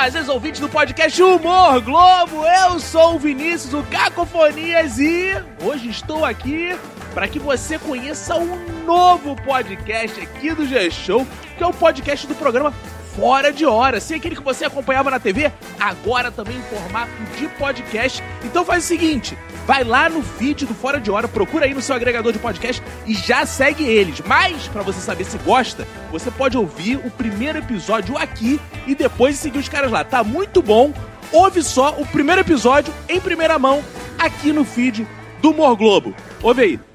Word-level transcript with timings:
fazeres 0.00 0.30
ouvintes 0.30 0.58
do 0.62 0.68
podcast 0.68 1.22
Humor 1.22 1.78
Globo. 1.82 2.46
Eu 2.46 2.80
sou 2.80 3.16
o 3.16 3.18
Vinícius, 3.18 3.74
o 3.74 3.82
Cacofonias, 3.82 4.98
e 4.98 5.32
hoje 5.62 5.90
estou 5.90 6.24
aqui 6.24 6.74
para 7.12 7.28
que 7.28 7.38
você 7.38 7.78
conheça 7.78 8.34
um 8.34 8.86
novo 8.86 9.36
podcast 9.44 10.18
aqui 10.18 10.54
do 10.54 10.64
G-Show, 10.64 11.26
que 11.54 11.62
é 11.62 11.66
o 11.66 11.72
podcast 11.74 12.26
do 12.26 12.34
programa 12.34 12.72
Fora 13.20 13.52
de 13.52 13.66
Hora. 13.66 14.00
Se 14.00 14.14
aquele 14.14 14.34
que 14.34 14.42
você 14.42 14.64
acompanhava 14.64 15.10
na 15.10 15.20
TV, 15.20 15.52
agora 15.78 16.30
também 16.30 16.56
em 16.56 16.62
formato 16.62 17.12
de 17.38 17.46
podcast. 17.48 18.22
Então 18.42 18.64
faz 18.64 18.82
o 18.84 18.86
seguinte, 18.86 19.36
vai 19.66 19.84
lá 19.84 20.08
no 20.08 20.22
feed 20.22 20.64
do 20.64 20.74
Fora 20.74 20.98
de 20.98 21.10
Hora, 21.10 21.28
procura 21.28 21.66
aí 21.66 21.74
no 21.74 21.82
seu 21.82 21.94
agregador 21.94 22.32
de 22.32 22.38
podcast 22.38 22.82
e 23.06 23.12
já 23.12 23.44
segue 23.44 23.84
eles. 23.84 24.22
Mas, 24.24 24.68
para 24.68 24.80
você 24.80 25.00
saber 25.00 25.24
se 25.24 25.36
gosta, 25.36 25.86
você 26.10 26.30
pode 26.30 26.56
ouvir 26.56 26.96
o 26.96 27.10
primeiro 27.10 27.58
episódio 27.58 28.16
aqui 28.16 28.58
e 28.86 28.94
depois 28.94 29.36
seguir 29.36 29.58
os 29.58 29.68
caras 29.68 29.90
lá. 29.90 30.02
Tá 30.02 30.24
muito 30.24 30.62
bom. 30.62 30.90
Ouve 31.30 31.62
só 31.62 31.94
o 31.98 32.06
primeiro 32.06 32.40
episódio 32.40 32.92
em 33.06 33.20
primeira 33.20 33.58
mão 33.58 33.84
aqui 34.18 34.50
no 34.50 34.64
feed 34.64 35.06
do 35.42 35.52
Mor 35.52 35.76
Globo. 35.76 36.14
Ouve 36.42 36.62
aí. 36.62 36.89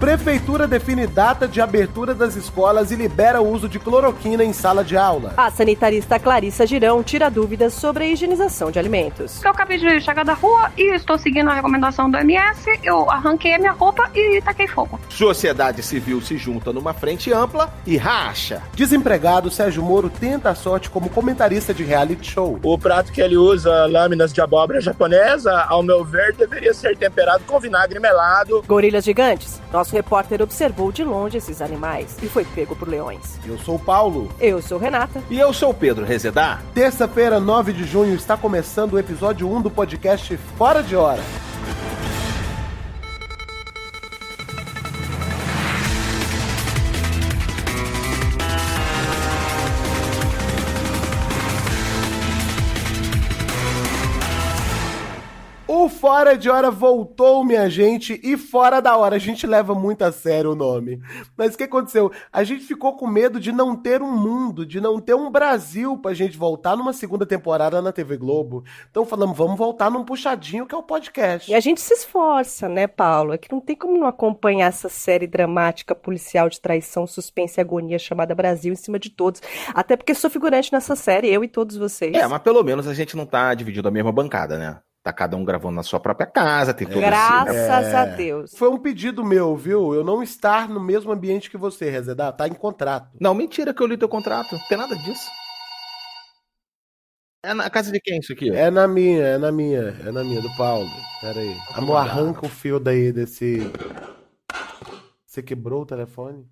Prefeitura 0.00 0.66
define 0.66 1.06
data 1.06 1.46
de 1.46 1.60
abertura 1.60 2.14
das 2.14 2.34
escolas 2.34 2.90
e 2.90 2.96
libera 2.96 3.42
o 3.42 3.46
uso 3.46 3.68
de 3.68 3.78
cloroquina 3.78 4.42
em 4.42 4.50
sala 4.50 4.82
de 4.82 4.96
aula. 4.96 5.34
A 5.36 5.50
sanitarista 5.50 6.18
Clarissa 6.18 6.66
Girão 6.66 7.02
tira 7.02 7.30
dúvidas 7.30 7.74
sobre 7.74 8.04
a 8.04 8.06
higienização 8.06 8.70
de 8.70 8.78
alimentos. 8.78 9.44
Eu 9.44 9.50
acabei 9.50 9.76
de 9.76 10.00
chegar 10.00 10.24
da 10.24 10.32
rua 10.32 10.72
e 10.74 10.94
estou 10.94 11.18
seguindo 11.18 11.50
a 11.50 11.52
recomendação 11.52 12.10
do 12.10 12.16
MS. 12.16 12.80
Eu 12.82 13.10
arranquei 13.10 13.52
a 13.52 13.58
minha 13.58 13.72
roupa 13.72 14.10
e 14.14 14.40
taquei 14.40 14.66
fogo. 14.66 14.98
Sociedade 15.10 15.82
civil 15.82 16.22
se 16.22 16.38
junta 16.38 16.72
numa 16.72 16.94
frente 16.94 17.30
ampla 17.30 17.70
e 17.86 17.98
racha. 17.98 18.62
Desempregado, 18.74 19.50
Sérgio 19.50 19.82
Moro 19.82 20.08
tenta 20.08 20.48
a 20.48 20.54
sorte 20.54 20.88
como 20.88 21.10
comentarista 21.10 21.74
de 21.74 21.84
reality 21.84 22.26
show. 22.26 22.58
O 22.62 22.78
prato 22.78 23.12
que 23.12 23.20
ele 23.20 23.36
usa, 23.36 23.84
lâminas 23.84 24.32
de 24.32 24.40
abóbora 24.40 24.80
japonesa, 24.80 25.66
ao 25.68 25.82
meu 25.82 26.02
ver, 26.02 26.34
deveria 26.34 26.72
ser 26.72 26.96
temperado 26.96 27.44
com 27.46 27.60
vinagre 27.60 28.00
melado. 28.00 28.64
Gorilhas 28.66 29.04
gigantes. 29.04 29.60
Nosso 29.90 29.96
repórter 29.96 30.40
observou 30.40 30.92
de 30.92 31.02
longe 31.02 31.36
esses 31.36 31.60
animais 31.60 32.16
e 32.22 32.28
foi 32.28 32.44
pego 32.44 32.76
por 32.76 32.88
leões. 32.88 33.40
Eu 33.44 33.58
sou 33.58 33.74
o 33.74 33.78
Paulo. 33.78 34.30
Eu 34.38 34.62
sou 34.62 34.78
Renata. 34.78 35.20
E 35.28 35.36
eu 35.36 35.52
sou 35.52 35.70
o 35.70 35.74
Pedro 35.74 36.04
Rezedar. 36.04 36.62
Terça-feira, 36.72 37.40
9 37.40 37.72
de 37.72 37.82
junho, 37.84 38.14
está 38.14 38.36
começando 38.36 38.92
o 38.92 38.98
episódio 39.00 39.52
1 39.52 39.62
do 39.62 39.70
podcast 39.70 40.36
Fora 40.56 40.80
de 40.80 40.94
Hora. 40.94 41.22
O 55.80 55.88
Fora 55.88 56.36
de 56.36 56.50
Hora 56.50 56.70
voltou, 56.70 57.42
minha 57.42 57.70
gente, 57.70 58.20
e 58.22 58.36
fora 58.36 58.82
da 58.82 58.98
hora. 58.98 59.16
A 59.16 59.18
gente 59.18 59.46
leva 59.46 59.74
muito 59.74 60.02
a 60.02 60.12
sério 60.12 60.52
o 60.52 60.54
nome. 60.54 61.00
Mas 61.34 61.54
o 61.54 61.56
que 61.56 61.64
aconteceu? 61.64 62.12
A 62.30 62.44
gente 62.44 62.64
ficou 62.64 62.98
com 62.98 63.06
medo 63.06 63.40
de 63.40 63.50
não 63.50 63.74
ter 63.74 64.02
um 64.02 64.14
mundo, 64.14 64.66
de 64.66 64.78
não 64.78 65.00
ter 65.00 65.14
um 65.14 65.30
Brasil 65.30 65.96
pra 65.96 66.12
gente 66.12 66.36
voltar 66.36 66.76
numa 66.76 66.92
segunda 66.92 67.24
temporada 67.24 67.80
na 67.80 67.92
TV 67.92 68.18
Globo. 68.18 68.62
Então 68.90 69.06
falamos, 69.06 69.34
vamos 69.34 69.56
voltar 69.56 69.90
num 69.90 70.04
puxadinho 70.04 70.66
que 70.66 70.74
é 70.74 70.76
o 70.76 70.82
podcast. 70.82 71.50
E 71.50 71.54
a 71.54 71.60
gente 71.60 71.80
se 71.80 71.94
esforça, 71.94 72.68
né, 72.68 72.86
Paulo? 72.86 73.32
É 73.32 73.38
que 73.38 73.50
não 73.50 73.58
tem 73.58 73.74
como 73.74 73.96
não 73.96 74.06
acompanhar 74.06 74.66
essa 74.66 74.90
série 74.90 75.26
dramática 75.26 75.94
policial 75.94 76.50
de 76.50 76.60
traição, 76.60 77.06
suspense 77.06 77.58
e 77.58 77.62
agonia 77.62 77.98
chamada 77.98 78.34
Brasil 78.34 78.74
em 78.74 78.76
cima 78.76 78.98
de 78.98 79.08
todos. 79.08 79.40
Até 79.72 79.96
porque 79.96 80.14
sou 80.14 80.28
figurante 80.28 80.70
nessa 80.74 80.94
série, 80.94 81.32
eu 81.32 81.42
e 81.42 81.48
todos 81.48 81.78
vocês. 81.78 82.14
É, 82.14 82.28
mas 82.28 82.42
pelo 82.42 82.62
menos 82.62 82.86
a 82.86 82.92
gente 82.92 83.16
não 83.16 83.24
tá 83.24 83.54
dividindo 83.54 83.88
a 83.88 83.90
mesma 83.90 84.12
bancada, 84.12 84.58
né? 84.58 84.78
Tá 85.10 85.12
cada 85.12 85.36
um 85.36 85.44
gravando 85.44 85.74
na 85.74 85.82
sua 85.82 85.98
própria 85.98 86.24
casa, 86.26 86.72
tem 86.72 86.86
todo 86.86 87.00
Graças 87.00 87.56
esse... 87.56 87.96
a 87.96 88.04
Deus. 88.04 88.56
Foi 88.56 88.68
um 88.68 88.78
pedido 88.78 89.24
meu, 89.24 89.56
viu? 89.56 89.92
Eu 89.92 90.04
não 90.04 90.22
estar 90.22 90.68
no 90.68 90.78
mesmo 90.78 91.10
ambiente 91.10 91.50
que 91.50 91.56
você, 91.56 91.90
Rezedar. 91.90 92.32
Tá 92.32 92.46
em 92.46 92.54
contrato. 92.54 93.08
Não, 93.20 93.34
mentira 93.34 93.74
que 93.74 93.82
eu 93.82 93.88
li 93.88 93.96
teu 93.96 94.08
contrato. 94.08 94.52
Não 94.52 94.68
tem 94.68 94.78
nada 94.78 94.94
disso. 94.94 95.28
É 97.42 97.52
na 97.52 97.68
casa 97.68 97.90
de 97.90 97.98
quem 97.98 98.20
isso 98.20 98.32
aqui? 98.32 98.50
É 98.50 98.70
na 98.70 98.86
minha, 98.86 99.24
é 99.24 99.38
na 99.38 99.50
minha, 99.50 99.96
é 100.06 100.12
na 100.12 100.22
minha, 100.22 100.40
do 100.40 100.56
Paulo. 100.56 100.88
Pera 101.20 101.40
aí. 101.40 101.56
Amor, 101.74 101.96
arranca 101.96 102.46
o 102.46 102.48
fio 102.48 102.78
daí 102.78 103.10
desse. 103.10 103.68
Você 105.26 105.42
quebrou 105.42 105.82
o 105.82 105.86
telefone? 105.86 106.46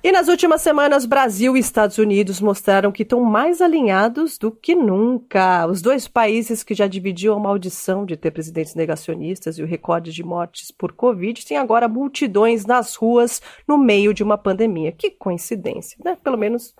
E 0.00 0.12
nas 0.12 0.28
últimas 0.28 0.62
semanas, 0.62 1.04
Brasil 1.04 1.56
e 1.56 1.60
Estados 1.60 1.98
Unidos 1.98 2.40
mostraram 2.40 2.92
que 2.92 3.02
estão 3.02 3.20
mais 3.20 3.60
alinhados 3.60 4.38
do 4.38 4.52
que 4.52 4.72
nunca. 4.72 5.66
Os 5.66 5.82
dois 5.82 6.06
países 6.06 6.62
que 6.62 6.72
já 6.72 6.86
dividiam 6.86 7.36
a 7.36 7.40
maldição 7.40 8.06
de 8.06 8.16
ter 8.16 8.30
presidentes 8.30 8.76
negacionistas 8.76 9.58
e 9.58 9.62
o 9.62 9.66
recorde 9.66 10.12
de 10.12 10.22
mortes 10.22 10.70
por 10.70 10.92
Covid 10.92 11.44
têm 11.44 11.56
agora 11.56 11.88
multidões 11.88 12.64
nas 12.64 12.94
ruas 12.94 13.42
no 13.66 13.76
meio 13.76 14.14
de 14.14 14.22
uma 14.22 14.38
pandemia. 14.38 14.92
Que 14.92 15.10
coincidência, 15.10 15.98
né? 16.04 16.16
Pelo 16.22 16.38
menos 16.38 16.76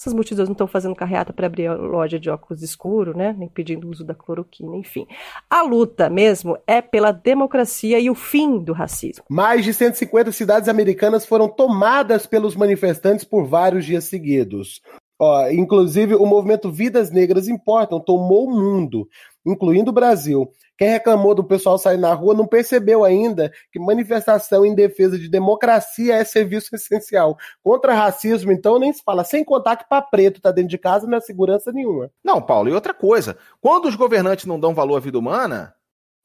essas 0.00 0.14
multidões 0.14 0.48
não 0.48 0.54
estão 0.54 0.66
fazendo 0.66 0.94
carreata 0.94 1.30
para 1.30 1.46
abrir 1.46 1.66
a 1.66 1.74
loja 1.74 2.18
de 2.18 2.30
óculos 2.30 2.62
escuro, 2.62 3.14
né? 3.14 3.36
Nem 3.36 3.50
pedindo 3.50 3.86
o 3.86 3.90
uso 3.90 4.02
da 4.02 4.14
cloroquina, 4.14 4.74
enfim. 4.74 5.06
A 5.48 5.60
luta 5.60 6.08
mesmo 6.08 6.56
é 6.66 6.80
pela 6.80 7.12
democracia 7.12 8.00
e 8.00 8.08
o 8.08 8.14
fim 8.14 8.58
do 8.58 8.72
racismo. 8.72 9.24
Mais 9.28 9.62
de 9.62 9.74
150 9.74 10.32
cidades 10.32 10.70
americanas 10.70 11.26
foram 11.26 11.50
tomadas 11.50 12.26
pelos 12.26 12.56
manifestantes 12.56 13.26
por 13.26 13.44
vários 13.44 13.84
dias 13.84 14.04
seguidos. 14.04 14.80
Ó, 15.18 15.50
inclusive, 15.50 16.14
o 16.14 16.24
movimento 16.24 16.72
Vidas 16.72 17.10
Negras 17.10 17.46
Importam 17.46 18.00
tomou 18.00 18.46
o 18.46 18.58
mundo, 18.58 19.06
incluindo 19.44 19.90
o 19.90 19.94
Brasil. 19.94 20.50
Quem 20.80 20.88
reclamou 20.88 21.34
do 21.34 21.44
pessoal 21.44 21.76
sair 21.76 21.98
na 21.98 22.14
rua 22.14 22.32
não 22.32 22.46
percebeu 22.46 23.04
ainda 23.04 23.52
que 23.70 23.78
manifestação 23.78 24.64
em 24.64 24.74
defesa 24.74 25.18
de 25.18 25.28
democracia 25.28 26.14
é 26.14 26.24
serviço 26.24 26.72
essencial. 26.74 27.36
Contra 27.62 27.92
racismo, 27.92 28.50
então, 28.50 28.78
nem 28.78 28.90
se 28.90 29.02
fala. 29.04 29.22
Sem 29.22 29.44
contar 29.44 29.76
que 29.76 29.86
para 29.86 30.00
preto 30.00 30.40
tá 30.40 30.50
dentro 30.50 30.70
de 30.70 30.78
casa 30.78 31.06
não 31.06 31.18
é 31.18 31.20
segurança 31.20 31.70
nenhuma. 31.70 32.10
Não, 32.24 32.40
Paulo, 32.40 32.70
e 32.70 32.72
outra 32.72 32.94
coisa. 32.94 33.36
Quando 33.60 33.88
os 33.88 33.94
governantes 33.94 34.46
não 34.46 34.58
dão 34.58 34.72
valor 34.72 34.96
à 34.96 35.00
vida 35.00 35.18
humana, 35.18 35.74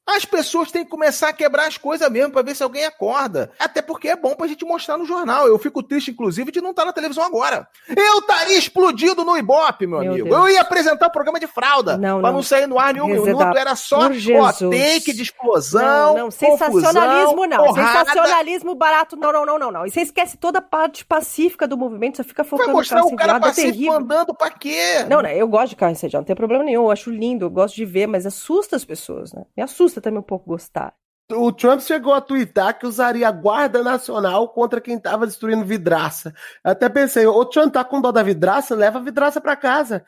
as 0.06 0.24
pessoas 0.24 0.70
têm 0.70 0.84
que 0.84 0.90
começar 0.90 1.28
a 1.30 1.32
quebrar 1.32 1.66
as 1.66 1.76
coisas 1.76 2.08
mesmo 2.10 2.32
para 2.32 2.42
ver 2.42 2.54
se 2.54 2.62
alguém 2.62 2.84
acorda. 2.84 3.50
Até 3.58 3.82
porque 3.82 4.08
é 4.08 4.16
bom 4.16 4.34
pra 4.34 4.46
gente 4.46 4.64
mostrar 4.64 4.96
no 4.96 5.04
jornal. 5.04 5.46
Eu 5.48 5.58
fico 5.58 5.82
triste, 5.82 6.12
inclusive, 6.12 6.52
de 6.52 6.60
não 6.60 6.70
estar 6.70 6.84
na 6.84 6.92
televisão 6.92 7.24
agora. 7.24 7.66
Eu 7.88 8.18
estaria 8.20 8.56
explodido 8.56 9.24
no 9.24 9.36
Ibope, 9.36 9.86
meu, 9.86 10.00
Meu 10.00 10.12
amigo. 10.12 10.28
Deus. 10.28 10.38
Eu 10.40 10.48
ia 10.48 10.60
apresentar 10.60 11.08
o 11.08 11.10
programa 11.10 11.40
de 11.40 11.46
fralda. 11.46 11.96
Não, 11.96 12.20
pra 12.20 12.28
não. 12.30 12.36
não 12.36 12.42
sair 12.42 12.66
no 12.66 12.78
ar 12.78 12.94
nenhum 12.94 13.06
Rezedar, 13.06 13.48
minuto. 13.48 13.58
Era 13.58 13.74
só, 13.74 13.98
ó, 13.98 14.52
take 14.52 15.12
de 15.12 15.22
explosão. 15.22 15.82
Não, 15.82 16.16
não, 16.24 16.30
sensacionalismo 16.30 17.36
confusão, 17.36 17.46
não. 17.48 17.64
porrada. 17.64 17.98
Sensacionalismo 17.98 18.74
barato, 18.74 19.16
não, 19.16 19.32
não, 19.32 19.44
não, 19.44 19.58
não, 19.58 19.72
não. 19.72 19.86
E 19.86 19.90
você 19.90 20.02
esquece 20.02 20.36
toda 20.36 20.58
a 20.58 20.62
parte 20.62 21.04
pacífica 21.04 21.66
do 21.66 21.76
movimento, 21.76 22.18
você 22.18 22.24
fica 22.24 22.42
Vai 22.42 22.50
focando 22.50 22.72
mostrar 22.72 23.00
no 23.00 23.08
o 23.08 23.16
cara 23.16 23.36
é 23.36 23.40
pacífico 23.40 23.72
terrível. 23.72 23.92
andando 23.94 24.34
pra 24.34 24.50
quê? 24.50 25.04
Não, 25.08 25.20
não, 25.20 25.30
eu 25.30 25.48
gosto 25.48 25.70
de 25.70 25.76
carro 25.76 25.92
incendiado, 25.92 26.22
não 26.22 26.26
tem 26.26 26.36
problema 26.36 26.62
nenhum, 26.62 26.84
eu 26.84 26.90
acho 26.90 27.10
lindo, 27.10 27.46
eu 27.46 27.50
gosto 27.50 27.74
de 27.74 27.84
ver, 27.84 28.06
mas 28.06 28.26
assusta 28.26 28.76
as 28.76 28.84
pessoas, 28.84 29.32
né? 29.32 29.44
Me 29.56 29.62
assusta 29.62 29.95
também 30.00 30.20
um 30.20 30.22
pouco 30.22 30.46
gostar. 30.46 30.94
O 31.32 31.50
Trump 31.50 31.80
chegou 31.80 32.14
a 32.14 32.20
twittar 32.20 32.78
que 32.78 32.86
usaria 32.86 33.26
a 33.26 33.32
Guarda 33.32 33.82
Nacional 33.82 34.48
contra 34.50 34.80
quem 34.80 34.96
tava 34.96 35.26
destruindo 35.26 35.64
vidraça. 35.64 36.32
Até 36.62 36.88
pensei, 36.88 37.26
ô 37.26 37.44
Trump, 37.44 37.72
tá 37.72 37.82
com 37.82 38.00
dó 38.00 38.12
da 38.12 38.22
vidraça? 38.22 38.76
Leva 38.76 39.00
a 39.00 39.02
vidraça 39.02 39.40
pra 39.40 39.56
casa. 39.56 40.04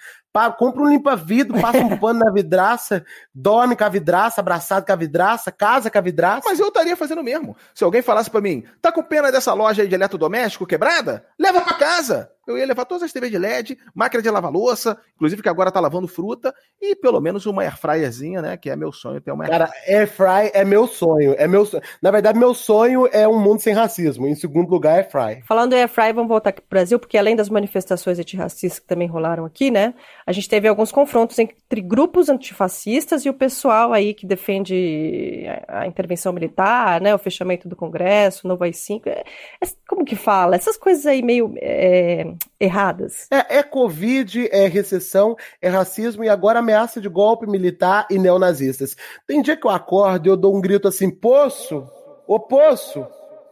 Compra 0.59 0.83
um 0.83 0.89
limpa-vidro, 0.89 1.61
passa 1.61 1.79
um 1.79 1.97
pano 1.97 2.21
na 2.21 2.31
vidraça, 2.31 3.05
dorme 3.35 3.77
com 3.77 3.85
a 3.85 3.89
vidraça, 3.89 4.41
abraçado 4.41 4.87
com 4.87 4.93
a 4.93 4.97
vidraça, 4.97 5.53
casa 5.53 5.91
com 5.91 5.99
a 5.99 6.03
vidraça. 6.03 6.43
Mas 6.45 6.59
eu 6.59 6.69
estaria 6.69 6.97
fazendo 6.97 7.21
o 7.21 7.25
mesmo. 7.25 7.57
Se 7.75 7.85
alguém 7.85 8.03
falasse 8.03 8.31
pra 8.31 8.41
mim, 8.41 8.65
tá 8.81 8.93
com 8.93 9.03
pena 9.03 9.33
dessa 9.33 9.53
loja 9.53 9.83
aí 9.83 9.89
de 9.89 9.95
eletrodoméstico 9.95 10.67
quebrada? 10.67 11.25
Leva 11.39 11.61
pra 11.61 11.75
casa. 11.75 12.31
Eu 12.47 12.57
ia 12.57 12.65
levar 12.65 12.87
todas 12.87 13.03
as 13.03 13.13
TVs 13.13 13.31
de 13.31 13.37
LED, 13.37 13.79
máquina 13.95 14.23
de 14.23 14.31
lavar 14.31 14.51
louça, 14.51 14.99
inclusive 15.17 15.43
que 15.43 15.51
agora 15.51 15.71
tá 15.71 15.81
lavando 15.81 16.09
fruta, 16.09 16.55
e 16.81 16.97
pelo 16.97 17.21
menos 17.21 17.45
uma 17.45 17.61
airfryerzinha, 17.61 18.41
né? 18.41 18.57
Que 18.57 18.71
é 18.71 18.77
meu 18.77 18.91
sonho 18.91 19.21
ter 19.21 19.31
uma 19.33 19.45
airfryer. 19.45 19.69
Cara, 19.69 19.79
air 19.87 20.09
fry 20.09 20.51
é 20.55 20.65
meu 20.65 20.87
sonho. 20.87 21.35
É 21.37 21.47
meu 21.47 21.67
sonho. 21.67 21.83
Na 22.01 22.11
verdade, 22.11 22.39
meu 22.39 22.55
sonho 22.55 23.07
é 23.13 23.29
um 23.29 23.39
mundo 23.39 23.61
sem 23.61 23.75
racismo. 23.75 24.27
Em 24.27 24.35
segundo 24.35 24.71
lugar, 24.71 24.95
air 24.95 25.11
fry. 25.11 25.43
Falando 25.47 25.75
em 25.75 25.81
Airfry, 25.81 26.13
vamos 26.15 26.29
voltar 26.29 26.51
aqui 26.51 26.63
pro 26.63 26.71
Brasil, 26.71 26.99
porque 26.99 27.19
além 27.19 27.37
das 27.37 27.51
manifestações 27.51 28.19
antirracistas 28.19 28.79
que 28.79 28.87
também 28.87 29.09
rolaram 29.09 29.45
aqui, 29.45 29.71
né? 29.71 29.93
A 30.29 30.33
gente 30.33 30.47
teve 30.47 30.69
alguns 30.69 30.93
confrontos 30.93 31.39
entre 31.39 31.81
grupos 31.81 32.29
antifascistas 32.29 33.25
e 33.25 33.31
o 33.31 33.33
pessoal 33.33 33.95
aí 33.95 34.13
que 34.13 34.27
defende 34.27 35.47
a, 35.67 35.87
intervenção 35.87 36.35
militar, 36.35 37.01
né? 37.01 37.15
O 37.15 37.19
fechamento 37.19 37.67
do 37.67 37.75
Congresso, 37.75 38.47
o 38.47 38.49
novo 38.49 38.63
AI-5. 38.63 39.07
É, 39.07 39.25
é- 39.59 39.69
como 39.89 40.05
que 40.05 40.15
fala? 40.15 40.55
Essas 40.55 40.77
coisas 40.77 41.07
aí 41.07 41.23
meio 41.23 41.55
é, 41.57 42.31
erradas. 42.61 43.27
É, 43.31 43.57
é 43.61 43.63
Covid, 43.63 44.51
é 44.53 44.69
recessão, 44.69 45.35
é 45.63 45.71
racismo 45.71 46.23
e 46.23 46.29
agora 46.29 46.59
ameaça 46.59 47.01
de 47.01 47.09
golpe 47.09 47.47
militar 47.47 48.07
e 48.11 48.19
neonazistas. 48.19 48.99
Tem 49.27 49.41
dia 49.41 49.57
que 49.57 49.67
eu 49.67 49.71
acordo 49.71 50.27
e 50.27 50.31
eu 50.31 50.37
dou 50.37 50.55
um 50.55 50.61
grito 50.61 50.89
assim, 50.89 51.09
poço, 51.09 51.91
ô 52.27 52.39
poço, 52.39 53.07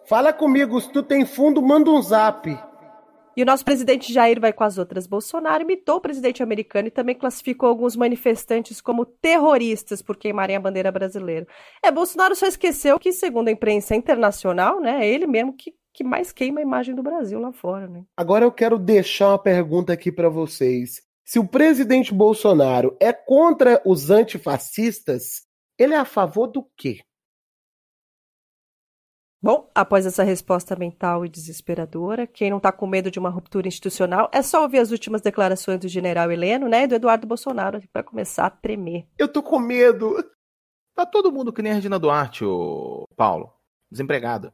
Fala 0.07 0.33
comigo, 0.33 0.81
se 0.81 0.89
tu 0.93 1.03
tem 1.03 1.27
fundo, 1.27 1.61
manda 1.61 1.91
um 1.91 2.01
zap. 2.01 2.57
E 3.37 3.43
o 3.43 3.47
nosso 3.47 3.65
presidente 3.65 4.13
Jair 4.13 4.41
vai 4.41 4.51
com 4.51 4.65
as 4.65 4.79
outras. 4.79 5.07
Bolsonaro 5.07 5.63
imitou 5.63 5.97
o 5.97 6.01
presidente 6.01 6.43
americano 6.43 6.89
e 6.89 6.91
também 6.91 7.15
classificou 7.15 7.69
alguns 7.69 7.95
manifestantes 7.95 8.81
como 8.81 9.05
terroristas 9.05 10.01
por 10.01 10.17
queimarem 10.17 10.57
a 10.57 10.61
bandeira 10.61 10.91
brasileira. 10.91 11.47
É, 11.85 11.91
Bolsonaro 11.91 12.35
só 12.35 12.47
esqueceu 12.47 12.99
que, 12.99 13.13
segundo 13.13 13.49
a 13.49 13.53
imprensa 13.53 13.95
internacional, 13.95 14.81
né, 14.81 15.05
é 15.05 15.09
ele 15.09 15.27
mesmo 15.27 15.55
que, 15.55 15.75
que 15.93 16.03
mais 16.03 16.33
queima 16.33 16.61
a 16.61 16.63
imagem 16.63 16.95
do 16.95 17.03
Brasil 17.03 17.39
lá 17.39 17.53
fora. 17.53 17.87
Né? 17.87 18.05
Agora 18.17 18.47
eu 18.47 18.51
quero 18.51 18.79
deixar 18.79 19.29
uma 19.29 19.39
pergunta 19.39 19.93
aqui 19.93 20.11
para 20.11 20.31
vocês. 20.31 21.03
Se 21.23 21.39
o 21.39 21.47
presidente 21.47 22.15
Bolsonaro 22.15 22.97
é 22.99 23.13
contra 23.13 23.83
os 23.85 24.11
antifascistas, 24.11 25.43
ele 25.79 25.93
é 25.93 25.99
a 25.99 26.07
favor 26.07 26.47
do 26.47 26.67
quê? 26.75 27.01
Bom, 29.43 29.71
após 29.75 30.07
essa 30.07 30.25
resposta 30.25 30.75
mental 30.75 31.25
e 31.25 31.29
desesperadora, 31.29 32.27
quem 32.27 32.51
não 32.51 32.57
está 32.57 32.73
com 32.73 32.87
medo 32.87 33.11
de 33.11 33.19
uma 33.19 33.29
ruptura 33.29 33.69
institucional 33.69 34.31
é 34.33 34.43
só 34.43 34.63
ouvir 34.63 34.79
as 34.79 34.91
últimas 34.91 35.21
declarações 35.21 35.79
do 35.79 35.89
general 35.89 36.33
Heleno, 36.33 36.69
né, 36.69 36.85
e 36.85 36.87
do 36.87 36.95
Eduardo 36.95 37.27
Bolsonaro, 37.27 37.81
para 37.93 38.03
começar 38.03 38.47
a 38.47 38.51
tremer. 38.51 39.07
Eu 39.19 39.29
tô 39.29 39.43
com 39.43 39.59
medo. 39.59 40.17
Tá 40.95 41.05
todo 41.05 41.31
mundo 41.31 41.53
que 41.53 41.61
nem 41.63 41.73
a 41.73 41.75
Regina 41.75 41.99
Duarte, 41.99 42.45
ô 42.45 43.05
Paulo. 43.15 43.53
Desempregado. 43.91 44.53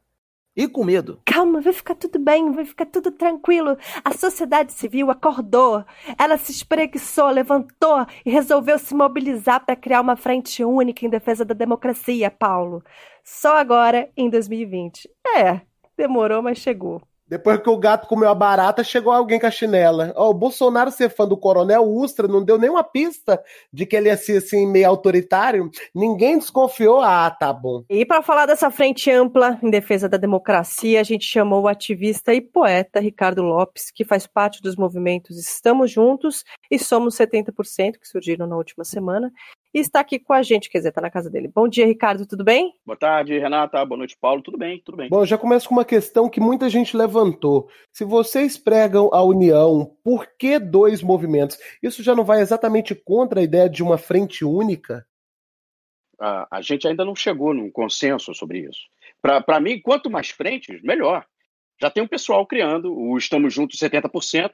E 0.55 0.67
com 0.67 0.83
medo. 0.83 1.19
Calma, 1.25 1.61
vai 1.61 1.73
ficar 1.73 1.95
tudo 1.95 2.19
bem, 2.19 2.51
vai 2.51 2.63
ficar 2.63 2.85
tudo 2.85 3.11
tranquilo. 3.11 3.75
A 4.05 4.13
sociedade 4.13 4.71
civil 4.71 5.09
acordou, 5.09 5.83
ela 6.17 6.37
se 6.37 6.51
espreguiçou, 6.51 7.29
levantou 7.29 8.05
e 8.23 8.29
resolveu 8.29 8.77
se 8.77 8.93
mobilizar 8.93 9.65
para 9.65 9.75
criar 9.75 10.01
uma 10.01 10.15
frente 10.15 10.63
única 10.63 11.05
em 11.05 11.09
defesa 11.09 11.43
da 11.43 11.55
democracia, 11.55 12.29
Paulo. 12.29 12.83
Só 13.23 13.57
agora, 13.57 14.11
em 14.15 14.29
2020. 14.29 15.09
É, 15.35 15.61
demorou, 15.97 16.41
mas 16.43 16.59
chegou. 16.59 17.01
Depois 17.33 17.59
que 17.59 17.69
o 17.69 17.77
gato 17.79 18.07
comeu 18.07 18.29
a 18.29 18.35
barata, 18.35 18.83
chegou 18.83 19.11
alguém 19.11 19.39
com 19.39 19.47
a 19.47 19.49
chinela. 19.49 20.13
Oh, 20.15 20.29
o 20.29 20.33
Bolsonaro 20.35 20.91
ser 20.91 21.09
fã 21.09 21.27
do 21.27 21.35
Coronel 21.35 21.81
Ustra 21.81 22.27
não 22.27 22.45
deu 22.45 22.59
nenhuma 22.59 22.83
pista 22.83 23.43
de 23.73 23.87
que 23.87 23.95
ele 23.95 24.07
ia 24.07 24.15
ser 24.15 24.37
assim 24.37 24.67
meio 24.67 24.87
autoritário. 24.87 25.71
Ninguém 25.95 26.37
desconfiou. 26.37 27.01
Ah, 27.01 27.31
tá 27.31 27.51
bom. 27.51 27.83
E 27.89 28.05
para 28.05 28.21
falar 28.21 28.45
dessa 28.45 28.69
frente 28.69 29.09
ampla 29.09 29.57
em 29.63 29.71
defesa 29.71 30.07
da 30.07 30.15
democracia, 30.15 31.01
a 31.01 31.03
gente 31.03 31.25
chamou 31.25 31.63
o 31.63 31.67
ativista 31.67 32.35
e 32.35 32.39
poeta 32.39 32.99
Ricardo 32.99 33.41
Lopes, 33.41 33.89
que 33.89 34.05
faz 34.05 34.27
parte 34.27 34.61
dos 34.61 34.75
movimentos 34.75 35.39
Estamos 35.39 35.89
Juntos 35.89 36.43
e 36.69 36.77
Somos 36.77 37.15
70%, 37.15 37.93
que 37.99 38.07
surgiram 38.07 38.45
na 38.45 38.57
última 38.57 38.83
semana, 38.83 39.31
e 39.73 39.79
está 39.79 40.01
aqui 40.01 40.19
com 40.19 40.33
a 40.33 40.43
gente, 40.43 40.69
quer 40.69 40.77
dizer, 40.77 40.89
está 40.89 41.01
na 41.01 41.09
casa 41.09 41.29
dele. 41.29 41.47
Bom 41.53 41.67
dia, 41.67 41.85
Ricardo, 41.85 42.27
tudo 42.27 42.43
bem? 42.43 42.73
Boa 42.85 42.95
tarde, 42.97 43.39
Renata. 43.39 43.83
Boa 43.83 43.97
noite, 43.97 44.15
Paulo. 44.19 44.41
Tudo 44.41 44.57
bem, 44.57 44.79
tudo 44.85 44.97
bem. 44.97 45.09
Bom, 45.09 45.25
já 45.25 45.37
começo 45.37 45.67
com 45.67 45.73
uma 45.73 45.83
questão 45.83 46.29
que 46.29 46.39
muita 46.39 46.69
gente 46.69 46.95
levantou. 46.95 47.67
Se 47.91 48.05
vocês 48.05 48.55
pregam 48.55 49.09
a 49.11 49.23
união, 49.23 49.97
por 50.03 50.27
que 50.37 50.59
dois 50.59 51.01
movimentos? 51.01 51.57
Isso 51.81 52.03
já 52.03 52.13
não 52.13 52.23
vai 52.23 52.41
exatamente 52.41 52.93
contra 52.93 53.39
a 53.39 53.43
ideia 53.43 53.67
de 53.67 53.81
uma 53.81 53.97
frente 53.97 54.45
única? 54.45 55.05
A, 56.19 56.57
a 56.57 56.61
gente 56.61 56.87
ainda 56.87 57.03
não 57.03 57.15
chegou 57.15 57.53
num 57.53 57.71
consenso 57.71 58.33
sobre 58.35 58.59
isso. 58.59 58.81
Para 59.21 59.59
mim, 59.59 59.81
quanto 59.81 60.09
mais 60.09 60.29
frentes, 60.29 60.81
melhor. 60.83 61.25
Já 61.81 61.89
tem 61.89 62.03
um 62.03 62.07
pessoal 62.07 62.45
criando 62.45 62.95
o 62.95 63.17
Estamos 63.17 63.53
Juntos 63.53 63.79
70%, 63.79 64.51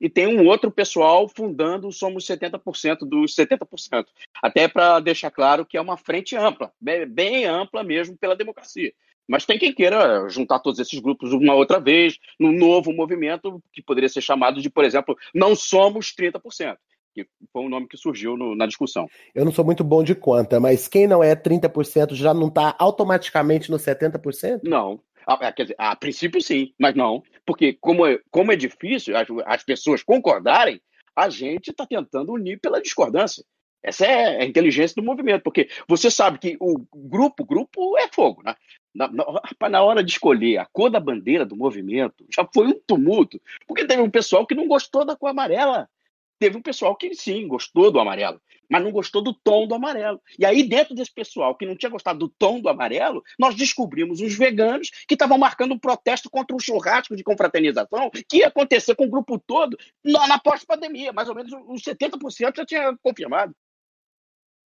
e 0.00 0.08
tem 0.08 0.26
um 0.26 0.46
outro 0.46 0.70
pessoal 0.70 1.28
fundando 1.28 1.90
Somos 1.90 2.24
70% 2.24 2.98
dos 3.00 3.34
70%. 3.34 4.06
Até 4.42 4.68
para 4.68 5.00
deixar 5.00 5.30
claro 5.30 5.66
que 5.66 5.76
é 5.76 5.80
uma 5.80 5.96
frente 5.96 6.36
ampla, 6.36 6.72
bem 6.80 7.46
ampla 7.46 7.82
mesmo 7.82 8.16
pela 8.16 8.36
democracia. 8.36 8.92
Mas 9.28 9.44
tem 9.44 9.58
quem 9.58 9.74
queira 9.74 10.26
juntar 10.28 10.58
todos 10.60 10.80
esses 10.80 10.98
grupos 10.98 11.32
uma 11.32 11.54
outra 11.54 11.78
vez, 11.78 12.18
num 12.40 12.52
novo 12.52 12.92
movimento 12.92 13.62
que 13.72 13.82
poderia 13.82 14.08
ser 14.08 14.22
chamado 14.22 14.62
de, 14.62 14.70
por 14.70 14.84
exemplo, 14.84 15.16
Não 15.34 15.54
Somos 15.54 16.14
30%. 16.14 16.76
Que 17.14 17.26
foi 17.52 17.62
um 17.62 17.68
nome 17.68 17.88
que 17.88 17.96
surgiu 17.96 18.36
no, 18.36 18.54
na 18.54 18.66
discussão. 18.66 19.06
Eu 19.34 19.44
não 19.44 19.52
sou 19.52 19.64
muito 19.64 19.82
bom 19.82 20.04
de 20.04 20.14
conta, 20.14 20.60
mas 20.60 20.88
quem 20.88 21.06
não 21.06 21.22
é 21.22 21.34
30% 21.34 22.14
já 22.14 22.32
não 22.32 22.48
está 22.48 22.74
automaticamente 22.78 23.70
no 23.70 23.76
70%? 23.76 24.60
Não, 24.62 25.00
ah, 25.28 25.52
quer 25.52 25.64
dizer, 25.64 25.74
a 25.76 25.94
princípio 25.94 26.40
sim, 26.40 26.72
mas 26.78 26.94
não. 26.94 27.22
Porque 27.44 27.74
como 27.74 28.06
é, 28.06 28.18
como 28.30 28.50
é 28.50 28.56
difícil 28.56 29.14
as, 29.14 29.28
as 29.44 29.62
pessoas 29.62 30.02
concordarem, 30.02 30.80
a 31.14 31.28
gente 31.28 31.70
está 31.70 31.86
tentando 31.86 32.32
unir 32.32 32.58
pela 32.58 32.80
discordância. 32.80 33.44
Essa 33.82 34.06
é 34.06 34.42
a 34.42 34.44
inteligência 34.44 34.94
do 34.96 35.06
movimento, 35.06 35.42
porque 35.42 35.68
você 35.86 36.10
sabe 36.10 36.38
que 36.38 36.56
o 36.58 36.84
grupo, 36.94 37.44
grupo 37.44 37.96
é 37.98 38.08
fogo, 38.08 38.42
né? 38.42 38.54
Na, 38.94 39.06
na, 39.06 39.68
na, 39.68 39.82
hora 39.82 40.02
de 40.02 40.10
escolher 40.10 40.58
a 40.58 40.66
cor 40.66 40.90
da 40.90 40.98
bandeira 40.98 41.44
do 41.44 41.54
movimento, 41.54 42.24
já 42.34 42.48
foi 42.52 42.66
um 42.66 42.80
tumulto, 42.86 43.40
porque 43.66 43.86
teve 43.86 44.02
um 44.02 44.10
pessoal 44.10 44.46
que 44.46 44.54
não 44.54 44.66
gostou 44.66 45.04
da 45.04 45.14
cor 45.14 45.28
amarela. 45.28 45.88
Teve 46.38 46.56
um 46.56 46.62
pessoal 46.62 46.96
que 46.96 47.14
sim, 47.14 47.46
gostou 47.46 47.90
do 47.90 47.98
amarelo 47.98 48.40
mas 48.68 48.82
não 48.82 48.92
gostou 48.92 49.22
do 49.22 49.32
tom 49.32 49.66
do 49.66 49.74
amarelo. 49.74 50.20
E 50.38 50.44
aí, 50.44 50.62
dentro 50.62 50.94
desse 50.94 51.12
pessoal 51.12 51.56
que 51.56 51.64
não 51.64 51.76
tinha 51.76 51.90
gostado 51.90 52.18
do 52.18 52.28
tom 52.28 52.60
do 52.60 52.68
amarelo, 52.68 53.22
nós 53.38 53.54
descobrimos 53.54 54.20
os 54.20 54.36
veganos 54.36 54.90
que 55.08 55.14
estavam 55.14 55.38
marcando 55.38 55.72
um 55.72 55.78
protesto 55.78 56.28
contra 56.30 56.54
um 56.54 56.60
churrasco 56.60 57.16
de 57.16 57.24
confraternização 57.24 58.10
que 58.28 58.38
ia 58.38 58.48
acontecer 58.48 58.94
com 58.94 59.06
o 59.06 59.10
grupo 59.10 59.38
todo 59.38 59.76
na, 60.04 60.26
na 60.28 60.38
pós-pandemia. 60.38 61.12
Mais 61.12 61.28
ou 61.28 61.34
menos 61.34 61.52
uns 61.52 61.82
70% 61.82 62.56
já 62.56 62.66
tinha 62.66 62.96
confirmado. 63.02 63.54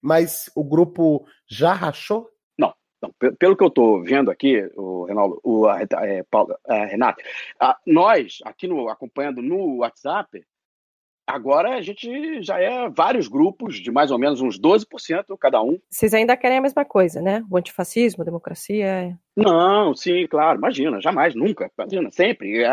Mas 0.01 0.49
o 0.55 0.63
grupo 0.63 1.25
já 1.49 1.73
rachou? 1.73 2.29
Não. 2.57 2.73
não 3.01 3.11
pelo 3.39 3.57
que 3.57 3.63
eu 3.63 3.67
estou 3.67 4.03
vendo 4.03 4.29
aqui, 4.29 4.69
o 4.75 5.05
Renaldo, 5.05 5.39
o 5.43 5.65
Paulo, 6.29 6.55
é, 6.67 6.85
Renato, 6.85 7.23
a, 7.59 7.77
nós, 7.85 8.37
aqui 8.45 8.67
no, 8.67 8.89
acompanhando 8.89 9.41
no 9.41 9.77
WhatsApp, 9.77 10.45
Agora 11.27 11.75
a 11.75 11.81
gente 11.81 12.41
já 12.41 12.57
é 12.57 12.89
vários 12.89 13.27
grupos 13.27 13.75
de 13.75 13.91
mais 13.91 14.11
ou 14.11 14.17
menos 14.17 14.39
uns 14.39 14.57
12% 14.57 15.37
cada 15.37 15.61
um. 15.61 15.77
Vocês 15.89 16.13
ainda 16.13 16.37
querem 16.37 16.59
a 16.59 16.61
mesma 16.61 16.85
coisa, 16.85 17.21
né? 17.21 17.43
O 17.51 17.57
antifascismo, 17.57 18.21
a 18.21 18.25
democracia. 18.25 18.85
É 18.85 19.13
Não, 19.35 19.93
sim, 19.93 20.25
claro, 20.27 20.57
imagina, 20.57 21.01
jamais, 21.01 21.35
nunca, 21.35 21.69
imagina, 21.77 22.09
sempre. 22.11 22.63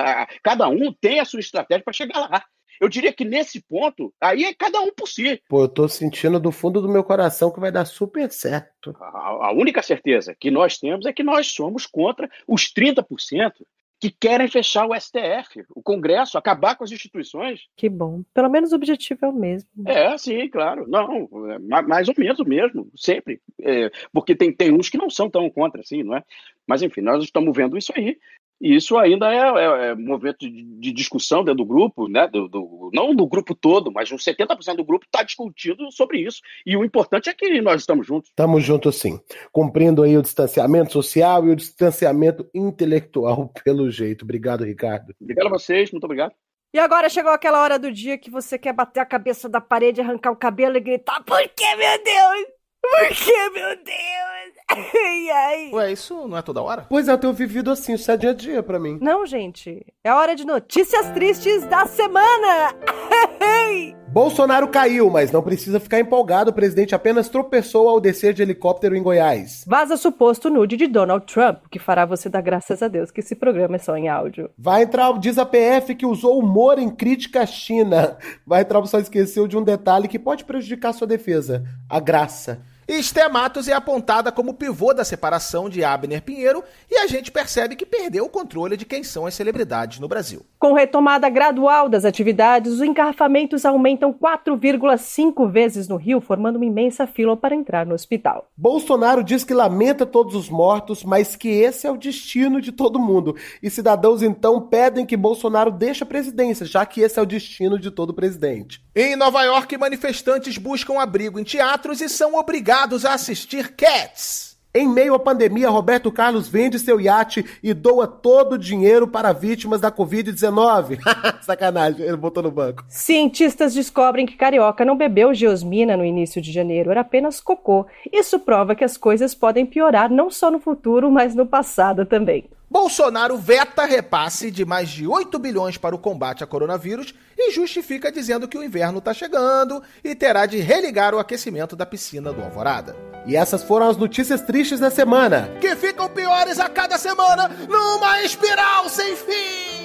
Cada 0.41 0.69
um 0.69 0.93
tem 0.93 1.19
a 1.19 1.25
sua 1.25 1.41
estratégia 1.41 1.83
para 1.83 1.93
chegar 1.93 2.21
lá. 2.21 2.45
Eu 2.81 2.89
diria 2.89 3.13
que 3.13 3.25
nesse 3.25 3.63
ponto, 3.63 4.13
aí 4.21 4.45
é 4.45 4.55
cada 4.55 4.81
um 4.81 4.93
por 4.93 5.09
si. 5.09 5.41
Pô, 5.49 5.63
eu 5.63 5.69
tô 5.69 5.89
sentindo 5.89 6.41
do 6.41 6.51
fundo 6.51 6.81
do 6.81 6.89
meu 6.89 7.05
coração 7.05 7.51
que 7.51 7.61
vai 7.61 7.71
dar 7.71 7.85
super 7.85 8.31
certo. 8.31 8.95
A, 9.01 9.49
a 9.49 9.53
única 9.53 9.83
certeza 9.83 10.35
que 10.39 10.51
nós 10.51 10.79
temos 10.79 11.07
é 11.07 11.13
que 11.13 11.23
nós 11.23 11.47
somos 11.47 11.87
contra 11.87 12.29
os 12.47 12.73
30% 12.73 13.53
que 14.01 14.11
querem 14.11 14.49
fechar 14.49 14.87
o 14.87 14.95
STF, 14.95 15.65
o 15.75 15.83
Congresso, 15.83 16.37
acabar 16.37 16.77
com 16.77 16.85
as 16.85 16.93
instituições. 16.93 17.63
Que 17.77 17.89
bom. 17.89 18.23
Pelo 18.35 18.51
menos 18.51 18.73
o 18.73 18.77
objetivo 18.77 19.25
é 19.25 19.29
o 19.29 19.33
mesmo. 19.33 19.69
É, 19.87 20.17
sim, 20.19 20.49
claro. 20.49 20.87
Não, 20.89 21.29
é 21.51 21.59
mais 21.83 22.09
ou 22.09 22.15
menos 22.17 22.39
o 22.39 22.45
mesmo, 22.45 22.91
sempre. 22.97 23.41
É, 23.61 23.91
porque 24.13 24.35
tem, 24.35 24.53
tem 24.53 24.73
uns 24.73 24.91
que 24.91 24.99
não 24.99 25.09
são 25.09 25.31
tão 25.31 25.49
contra 25.49 25.81
assim, 25.81 26.03
não 26.03 26.17
é? 26.17 26.25
Mas, 26.67 26.83
enfim, 26.83 27.01
nós 27.01 27.23
estamos 27.23 27.57
vendo 27.57 27.79
isso 27.79 27.93
aí. 27.97 28.19
E 28.61 28.75
isso 28.75 28.97
ainda 28.97 29.33
é, 29.33 29.39
é, 29.39 29.87
é 29.89 29.95
movimento 29.95 30.39
de, 30.39 30.63
de, 30.81 30.93
discussão 30.93 31.45
dentro 31.45 31.65
do 31.65 31.67
grupo, 31.67 32.09
né? 32.09 32.29
Do, 32.29 32.49
do, 32.49 32.91
não 32.93 33.15
do 33.15 33.27
grupo 33.27 33.55
todo, 33.55 33.93
mas 33.93 34.11
uns 34.11 34.25
70% 34.25 34.77
do 34.77 34.85
grupo 34.85 35.05
está 35.05 35.23
discutindo 35.23 35.91
sobre 35.91 36.19
isso. 36.19 36.41
E 36.65 36.77
o 36.77 36.85
importante 36.85 37.29
é 37.29 37.35
que 37.35 37.61
nós 37.61 37.83
estamos 37.83 38.07
juntos. 38.07 38.31
Estamos 38.31 38.65
juntos, 38.65 38.97
sim. 38.97 39.21
Cumprindo 39.53 40.03
aí 40.03 40.17
o 40.17 40.23
distanciamento 40.23 40.93
social 40.93 41.47
e 41.47 41.51
o 41.51 41.57
distanciamento 41.57 42.49
intelectual, 42.55 43.53
pelo 43.65 43.91
jeito. 43.91 44.25
Obrigado, 44.25 44.65
Ricardo. 44.65 45.15
Obrigado 45.21 45.47
a 45.47 45.51
vocês, 45.51 45.91
muito 45.91 46.05
obrigado. 46.05 46.33
E 46.73 46.79
agora 46.79 47.09
chegou 47.09 47.31
aquela 47.31 47.63
hora 47.63 47.79
do 47.79 47.93
dia 47.93 48.19
que 48.19 48.31
você 48.31 48.59
quer 48.59 48.73
bater 48.73 48.99
a 48.99 49.07
cabeça 49.07 49.49
da 49.49 49.61
parede, 49.61 50.01
arrancar 50.01 50.33
o 50.33 50.37
cabelo 50.37 50.77
e 50.77 50.81
gritar: 50.81 51.23
Por 51.23 51.49
que, 51.51 51.77
meu 51.77 52.03
Deus? 52.03 52.47
Por 52.81 53.09
que, 53.09 53.51
meu 53.51 53.77
Deus? 53.77 54.54
Ai, 54.75 55.31
ai. 55.31 55.71
Ué, 55.73 55.93
isso 55.93 56.27
não 56.27 56.37
é 56.37 56.43
toda 56.43 56.63
hora? 56.63 56.87
Pois 56.89 57.09
é, 57.09 57.13
eu 57.13 57.19
tenho 57.19 57.33
vivido 57.33 57.71
assim, 57.71 57.95
isso 57.95 58.11
é 58.11 58.17
dia 58.17 58.31
a 58.31 58.35
dia 58.35 58.63
pra 58.63 58.79
mim. 58.79 58.99
Não, 59.01 59.25
gente. 59.25 59.87
É 60.03 60.13
hora 60.13 60.35
de 60.35 60.45
notícias 60.45 61.11
tristes 61.11 61.65
da 61.67 61.87
semana. 61.87 62.75
Bolsonaro 64.15 64.69
caiu, 64.69 65.11
mas 65.11 65.33
não 65.33 65.43
precisa 65.43 65.81
ficar 65.81 65.99
empolgado. 65.99 66.51
O 66.51 66.55
presidente 66.55 66.95
apenas 66.95 67.29
tropeçou 67.29 67.89
ao 67.89 68.01
descer 68.01 68.33
de 68.33 68.43
helicóptero 68.43 68.95
em 68.95 69.03
Goiás. 69.03 69.65
Vaza 69.67 69.97
suposto 69.97 70.49
nude 70.49 70.77
de 70.77 70.87
Donald 70.87 71.27
Trump, 71.27 71.65
que 71.71 71.81
fará 71.81 72.07
você 72.07 72.29
dar 72.29 72.41
graças 72.41 72.81
a 72.81 72.87
Deus 72.87 73.11
que 73.11 73.21
esse 73.21 73.35
programa 73.35 73.75
é 73.75 73.79
só 73.81 73.97
em 73.97 74.09
áudio. 74.09 74.51
Vai 74.57 74.85
entrar, 74.85 75.19
diz 75.19 75.37
a 75.37 75.45
PF 75.45 75.97
que 75.97 76.07
usou 76.07 76.39
humor 76.39 76.79
em 76.79 76.91
crítica 76.91 77.41
à 77.43 77.47
China. 77.47 78.17
Vai 78.47 78.63
entrar, 78.63 78.85
só 78.87 79.01
esqueceu 79.01 79.49
de 79.49 79.57
um 79.57 79.63
detalhe 79.65 80.07
que 80.07 80.19
pode 80.19 80.45
prejudicar 80.45 80.93
sua 80.93 81.09
defesa: 81.09 81.65
a 81.89 81.99
graça. 81.99 82.63
Esté 82.87 83.31
Matos 83.31 83.67
é 83.67 83.73
apontada 83.73 84.31
como 84.31 84.53
pivô 84.53 84.93
da 84.93 85.05
separação 85.05 85.71
de 85.71 85.83
Abner 85.83 86.23
Pinheiro 86.23 86.63
e 86.91 86.99
a 86.99 87.07
gente 87.07 87.33
percebe 87.33 87.77
que 87.77 87.87
perdeu 87.87 88.27
o 88.27 88.29
controle 88.29 88.77
de 88.77 88.85
quem 88.85 89.03
são 89.03 89.25
as 89.25 89.35
celebridades 89.35 89.99
no 89.99 90.07
Brasil. 90.07 90.45
Com 90.59 90.75
retomada 90.75 91.31
gradual 91.31 91.89
das 91.89 92.05
atividades, 92.05 92.73
os 92.73 92.83
engarrafamentos 92.83 93.65
aumentam 93.65 94.13
4,5 94.13 95.51
vezes 95.51 95.89
no 95.89 95.97
Rio, 95.97 96.21
formando 96.21 96.57
uma 96.57 96.67
imensa 96.67 97.07
fila 97.07 97.35
para 97.37 97.55
entrar 97.55 97.87
no 97.87 97.95
hospital. 97.95 98.49
Bolsonaro 98.55 99.25
diz 99.25 99.45
que 99.45 99.55
lamenta 99.55 100.05
todos 100.05 100.35
os 100.35 100.51
mortos, 100.51 101.03
mas 101.03 101.35
que 101.37 101.49
esse 101.49 101.87
é 101.87 101.91
o 101.91 101.97
destino 101.97 102.61
de 102.61 102.71
todo 102.71 103.01
mundo. 103.01 103.35
E 103.63 103.71
cidadãos 103.71 104.23
então 104.23 104.61
pedem 104.61 105.07
que 105.07 105.17
Bolsonaro 105.17 105.71
deixe 105.71 106.03
a 106.03 106.07
presidência, 106.07 106.67
já 106.67 106.85
que 106.85 107.01
esse 107.01 107.19
é 107.19 107.23
o 107.23 107.27
destino 107.27 107.79
de 107.79 107.91
todo 107.91 108.13
presidente. 108.13 108.85
Em 108.95 109.17
Nova 109.17 109.43
York, 109.43 109.77
manifestantes 109.79 110.59
buscam 110.59 111.01
abrigo 111.01 111.41
em 111.41 111.45
teatros 111.45 112.01
e 112.01 112.09
são 112.09 112.35
obrigados 112.35 112.74
a 112.75 113.15
assistir 113.15 113.69
Cats. 113.77 114.57
Em 114.75 114.89
meio 114.89 115.15
à 115.15 115.19
pandemia, 115.21 115.71
Roberto 115.71 116.11
Carlos 116.11 116.49
vende 116.49 116.81
seu 116.81 117.01
iate 117.01 117.45
e 117.63 117.73
doa 117.73 118.09
todo 118.09 118.55
o 118.55 118.59
dinheiro 118.59 119.07
para 119.07 119.33
vítimas 119.33 119.81
da 119.81 119.93
Covid-19. 119.93 120.99
Sacanagem, 121.41 122.05
ele 122.05 122.17
botou 122.17 122.43
no 122.43 122.51
banco. 122.51 122.85
Cientistas 122.89 123.73
descobrem 123.73 124.27
que 124.27 124.37
Carioca 124.37 124.85
não 124.85 124.97
bebeu 124.97 125.33
geosmina 125.33 125.97
no 125.97 126.05
início 126.05 126.43
de 126.43 126.51
janeiro, 126.51 126.91
era 126.91 127.03
apenas 127.03 127.41
cocô. 127.41 127.87
Isso 128.13 128.41
prova 128.41 128.75
que 128.75 128.83
as 128.83 128.97
coisas 128.97 129.37
podem 129.37 129.65
piorar 129.65 130.11
não 130.11 130.29
só 130.29 130.51
no 130.51 130.59
futuro, 130.59 131.09
mas 131.13 131.33
no 131.33 131.47
passado 131.47 132.05
também. 132.05 132.45
Bolsonaro 132.75 133.39
veta 133.39 133.85
repasse 133.85 134.51
de 134.51 134.65
mais 134.65 134.89
de 134.89 135.07
8 135.07 135.39
bilhões 135.39 135.79
para 135.79 135.95
o 135.95 135.99
combate 135.99 136.43
a 136.43 136.47
coronavírus 136.47 137.15
e 137.39 137.53
justifica 137.53 138.11
dizendo 138.11 138.49
que 138.49 138.59
o 138.59 138.65
inverno 138.65 138.99
está 138.99 139.15
chegando 139.15 139.81
e 140.03 140.13
terá 140.13 140.45
de 140.45 140.59
religar 140.59 141.15
o 141.15 141.21
aquecimento 141.21 141.77
da 141.77 141.87
piscina 141.87 142.33
do 142.33 142.43
Alvorada. 142.43 142.97
E 143.27 143.37
essas 143.37 143.63
foram 143.63 143.89
as 143.89 143.97
notícias 143.97 144.43
tristes 144.43 144.81
da 144.81 144.91
semana. 144.91 145.51
Que 145.61 145.77
ficam 145.77 146.09
piores 146.09 146.59
a 146.59 146.69
cada 146.69 146.99
semana 146.99 147.47
numa 147.47 148.23
espiral 148.25 148.89
sem 148.89 149.15
fim! 149.15 149.84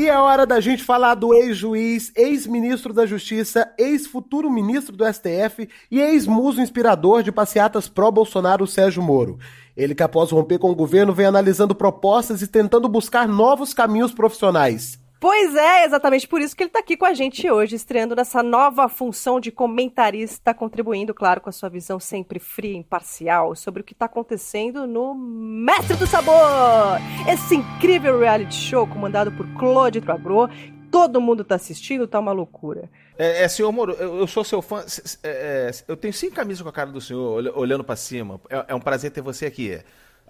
E 0.00 0.08
é 0.08 0.18
hora 0.18 0.46
da 0.46 0.60
gente 0.60 0.82
falar 0.82 1.14
do 1.14 1.34
ex-juiz, 1.34 2.10
ex-ministro 2.16 2.90
da 2.90 3.04
Justiça, 3.04 3.70
ex-futuro 3.76 4.50
ministro 4.50 4.96
do 4.96 5.04
STF 5.04 5.68
e 5.90 6.00
ex-muso 6.00 6.58
inspirador 6.58 7.22
de 7.22 7.30
passeatas 7.30 7.86
pró-Bolsonaro, 7.86 8.66
Sérgio 8.66 9.02
Moro. 9.02 9.38
Ele 9.76 9.94
que 9.94 10.02
após 10.02 10.30
romper 10.30 10.58
com 10.58 10.70
o 10.70 10.74
governo 10.74 11.12
vem 11.12 11.26
analisando 11.26 11.74
propostas 11.74 12.40
e 12.40 12.46
tentando 12.46 12.88
buscar 12.88 13.28
novos 13.28 13.74
caminhos 13.74 14.10
profissionais. 14.10 14.98
Pois 15.20 15.54
é, 15.54 15.84
exatamente 15.84 16.26
por 16.26 16.40
isso 16.40 16.56
que 16.56 16.62
ele 16.62 16.70
está 16.70 16.78
aqui 16.78 16.96
com 16.96 17.04
a 17.04 17.12
gente 17.12 17.48
hoje, 17.50 17.76
estreando 17.76 18.16
nessa 18.16 18.42
nova 18.42 18.88
função 18.88 19.38
de 19.38 19.52
comentarista, 19.52 20.54
contribuindo, 20.54 21.12
claro, 21.12 21.42
com 21.42 21.50
a 21.50 21.52
sua 21.52 21.68
visão 21.68 22.00
sempre 22.00 22.38
fria 22.38 22.72
e 22.72 22.76
imparcial 22.76 23.54
sobre 23.54 23.82
o 23.82 23.84
que 23.84 23.92
está 23.92 24.06
acontecendo 24.06 24.86
no 24.86 25.14
Mestre 25.14 25.94
do 25.98 26.06
Sabor! 26.06 26.98
Esse 27.30 27.56
incrível 27.56 28.18
reality 28.18 28.54
show 28.54 28.86
comandado 28.86 29.30
por 29.32 29.46
Claude 29.58 30.00
Tragro, 30.00 30.48
todo 30.90 31.20
mundo 31.20 31.42
está 31.42 31.56
assistindo, 31.56 32.06
tá 32.06 32.18
uma 32.18 32.32
loucura. 32.32 32.88
É, 33.18 33.42
é 33.42 33.48
senhor 33.48 33.70
Moro, 33.72 33.92
eu, 34.00 34.20
eu, 34.20 34.26
sou 34.26 34.42
seu 34.42 34.62
fã. 34.62 34.82
É, 35.22 35.68
é, 35.68 35.70
eu 35.86 35.98
tenho 35.98 36.14
cinco 36.14 36.34
camisas 36.34 36.62
com 36.62 36.70
a 36.70 36.72
cara 36.72 36.90
do 36.90 37.00
senhor, 37.00 37.52
olhando 37.54 37.84
para 37.84 37.94
cima. 37.94 38.40
É, 38.48 38.64
é 38.68 38.74
um 38.74 38.80
prazer 38.80 39.10
ter 39.10 39.20
você 39.20 39.44
aqui. 39.44 39.78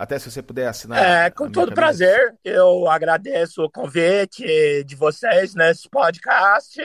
Até 0.01 0.19
se 0.19 0.31
você 0.31 0.43
puder 0.43 0.67
assinar. 0.67 1.27
É, 1.27 1.31
com 1.31 1.51
todo 1.51 1.75
prazer. 1.75 2.35
Eu 2.43 2.89
agradeço 2.89 3.63
o 3.63 3.71
convite 3.71 4.83
de 4.83 4.97
vocês 4.97 5.55
nesse 5.55 5.91
podcast. 5.91 6.81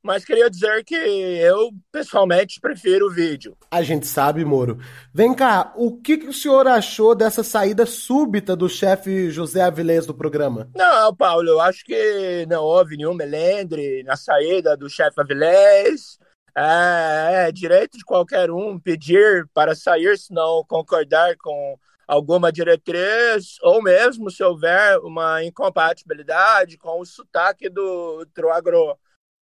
Mas 0.00 0.24
queria 0.24 0.48
dizer 0.48 0.84
que 0.84 0.94
eu, 0.94 1.72
pessoalmente, 1.90 2.60
prefiro 2.60 3.08
o 3.08 3.10
vídeo. 3.10 3.56
A 3.72 3.82
gente 3.82 4.06
sabe, 4.06 4.44
Moro. 4.44 4.78
Vem 5.12 5.34
cá, 5.34 5.72
o 5.74 5.96
que, 6.00 6.16
que 6.16 6.28
o 6.28 6.32
senhor 6.32 6.68
achou 6.68 7.12
dessa 7.12 7.42
saída 7.42 7.84
súbita 7.86 8.54
do 8.54 8.68
chefe 8.68 9.30
José 9.32 9.62
Avilés 9.62 10.06
do 10.06 10.14
programa? 10.14 10.70
Não, 10.76 11.12
Paulo, 11.12 11.48
eu 11.48 11.60
acho 11.60 11.84
que 11.84 12.46
não 12.48 12.62
houve 12.62 12.96
nenhum 12.96 13.14
melendre 13.14 14.04
na 14.04 14.14
saída 14.14 14.76
do 14.76 14.88
chefe 14.88 15.20
Avilés. 15.20 16.20
É, 16.56 17.48
é 17.48 17.52
direito 17.52 17.98
de 17.98 18.04
qualquer 18.04 18.48
um 18.48 18.78
pedir 18.78 19.44
para 19.52 19.74
sair 19.74 20.16
se 20.16 20.32
não 20.32 20.62
concordar 20.68 21.34
com 21.36 21.76
alguma 22.06 22.52
diretriz, 22.52 23.56
ou 23.62 23.82
mesmo 23.82 24.30
se 24.30 24.42
houver 24.42 24.98
uma 24.98 25.42
incompatibilidade 25.44 26.78
com 26.78 27.00
o 27.00 27.04
sotaque 27.04 27.68
do 27.68 28.26
Troagro. 28.34 28.98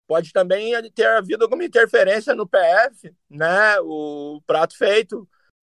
Pode 0.07 0.33
também 0.33 0.73
ter 0.93 1.07
havido 1.07 1.45
alguma 1.45 1.65
interferência 1.65 2.35
no 2.35 2.47
PF, 2.47 3.15
né? 3.31 3.81
O 3.81 4.41
prato 4.47 4.77
feito, 4.77 5.27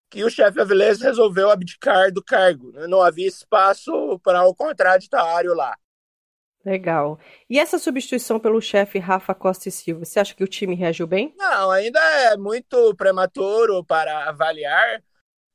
que 0.10 0.24
o 0.24 0.30
chefe 0.30 0.60
Avilés 0.60 1.02
resolveu 1.02 1.50
abdicar 1.50 2.12
do 2.12 2.24
cargo. 2.24 2.72
Não 2.88 3.02
havia 3.02 3.28
espaço 3.28 4.20
para 4.20 4.44
o 4.46 4.54
contraditório 4.54 5.54
lá. 5.54 5.78
Legal. 6.66 7.18
E 7.50 7.58
essa 7.58 7.80
substituição 7.80 8.40
pelo 8.40 8.62
chefe 8.62 9.00
Rafa 9.00 9.34
Costa 9.34 9.70
e 9.70 9.72
Silva, 9.72 10.04
você 10.04 10.20
acha 10.20 10.36
que 10.36 10.44
o 10.44 10.48
time 10.48 10.76
reagiu 10.76 11.08
bem? 11.08 11.34
Não, 11.38 11.72
ainda 11.72 12.00
é 12.00 12.36
muito 12.36 12.94
prematuro 12.96 13.86
para 13.86 14.28
avaliar. 14.28 15.02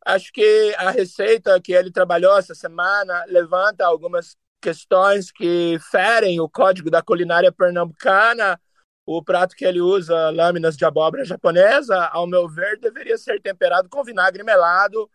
Acho 0.04 0.32
que 0.32 0.74
a 0.78 0.90
receita 0.90 1.60
que 1.60 1.72
ele 1.72 1.90
trabalhou 1.90 2.36
essa 2.36 2.54
semana 2.54 3.24
levanta 3.28 3.86
algumas 3.86 4.36
questões 4.60 5.30
que 5.30 5.78
ferem 5.90 6.40
o 6.40 6.48
código 6.48 6.90
da 6.90 7.02
culinária 7.02 7.52
pernambucana. 7.52 8.60
O 9.04 9.22
prato 9.22 9.54
que 9.56 9.64
ele 9.64 9.80
usa, 9.80 10.30
lâminas 10.30 10.76
de 10.76 10.84
abóbora 10.84 11.24
japonesa, 11.24 12.06
ao 12.06 12.26
meu 12.26 12.48
ver, 12.48 12.78
deveria 12.78 13.18
ser 13.18 13.40
temperado 13.40 13.88
com 13.88 14.04
vinagre 14.04 14.42
melado. 14.42 15.10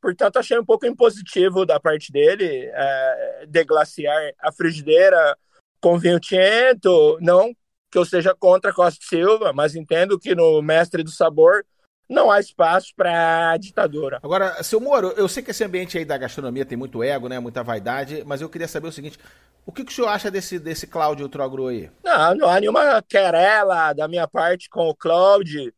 Portanto, 0.00 0.38
achei 0.38 0.58
um 0.58 0.64
pouco 0.64 0.86
impositivo 0.86 1.64
da 1.64 1.80
parte 1.80 2.12
dele 2.12 2.70
é, 2.72 3.46
deglaciar 3.48 4.32
a 4.38 4.52
frigideira 4.52 5.36
com 5.80 5.98
vinho 5.98 6.20
tinto. 6.20 7.18
Não 7.20 7.54
que 7.90 7.98
eu 7.98 8.04
seja 8.04 8.34
contra 8.34 8.72
Costa 8.72 9.04
Silva, 9.04 9.52
mas 9.52 9.76
entendo 9.76 10.18
que 10.18 10.34
no 10.34 10.60
Mestre 10.60 11.04
do 11.04 11.10
Sabor 11.10 11.64
não 12.08 12.30
há 12.30 12.38
espaço 12.38 12.92
para 12.96 13.56
ditadura. 13.56 14.20
Agora, 14.22 14.62
seu 14.62 14.80
Moro, 14.80 15.12
eu 15.16 15.28
sei 15.28 15.42
que 15.42 15.50
esse 15.50 15.64
ambiente 15.64 15.96
aí 15.96 16.04
da 16.04 16.18
gastronomia 16.18 16.64
tem 16.64 16.76
muito 16.76 17.02
ego, 17.02 17.28
né, 17.28 17.38
muita 17.38 17.62
vaidade, 17.62 18.22
mas 18.26 18.40
eu 18.40 18.48
queria 18.48 18.68
saber 18.68 18.88
o 18.88 18.92
seguinte, 18.92 19.18
o 19.66 19.72
que, 19.72 19.84
que 19.84 19.92
o 19.92 19.94
senhor 19.94 20.08
acha 20.08 20.30
desse, 20.30 20.58
desse 20.58 20.86
Cláudio 20.86 21.28
Trogro 21.28 21.68
aí? 21.68 21.90
Não, 22.04 22.34
não 22.34 22.48
há 22.48 22.60
nenhuma 22.60 23.02
querela 23.02 23.92
da 23.92 24.06
minha 24.06 24.28
parte 24.28 24.68
com 24.68 24.88
o 24.88 24.94
Cláudio, 24.94 25.72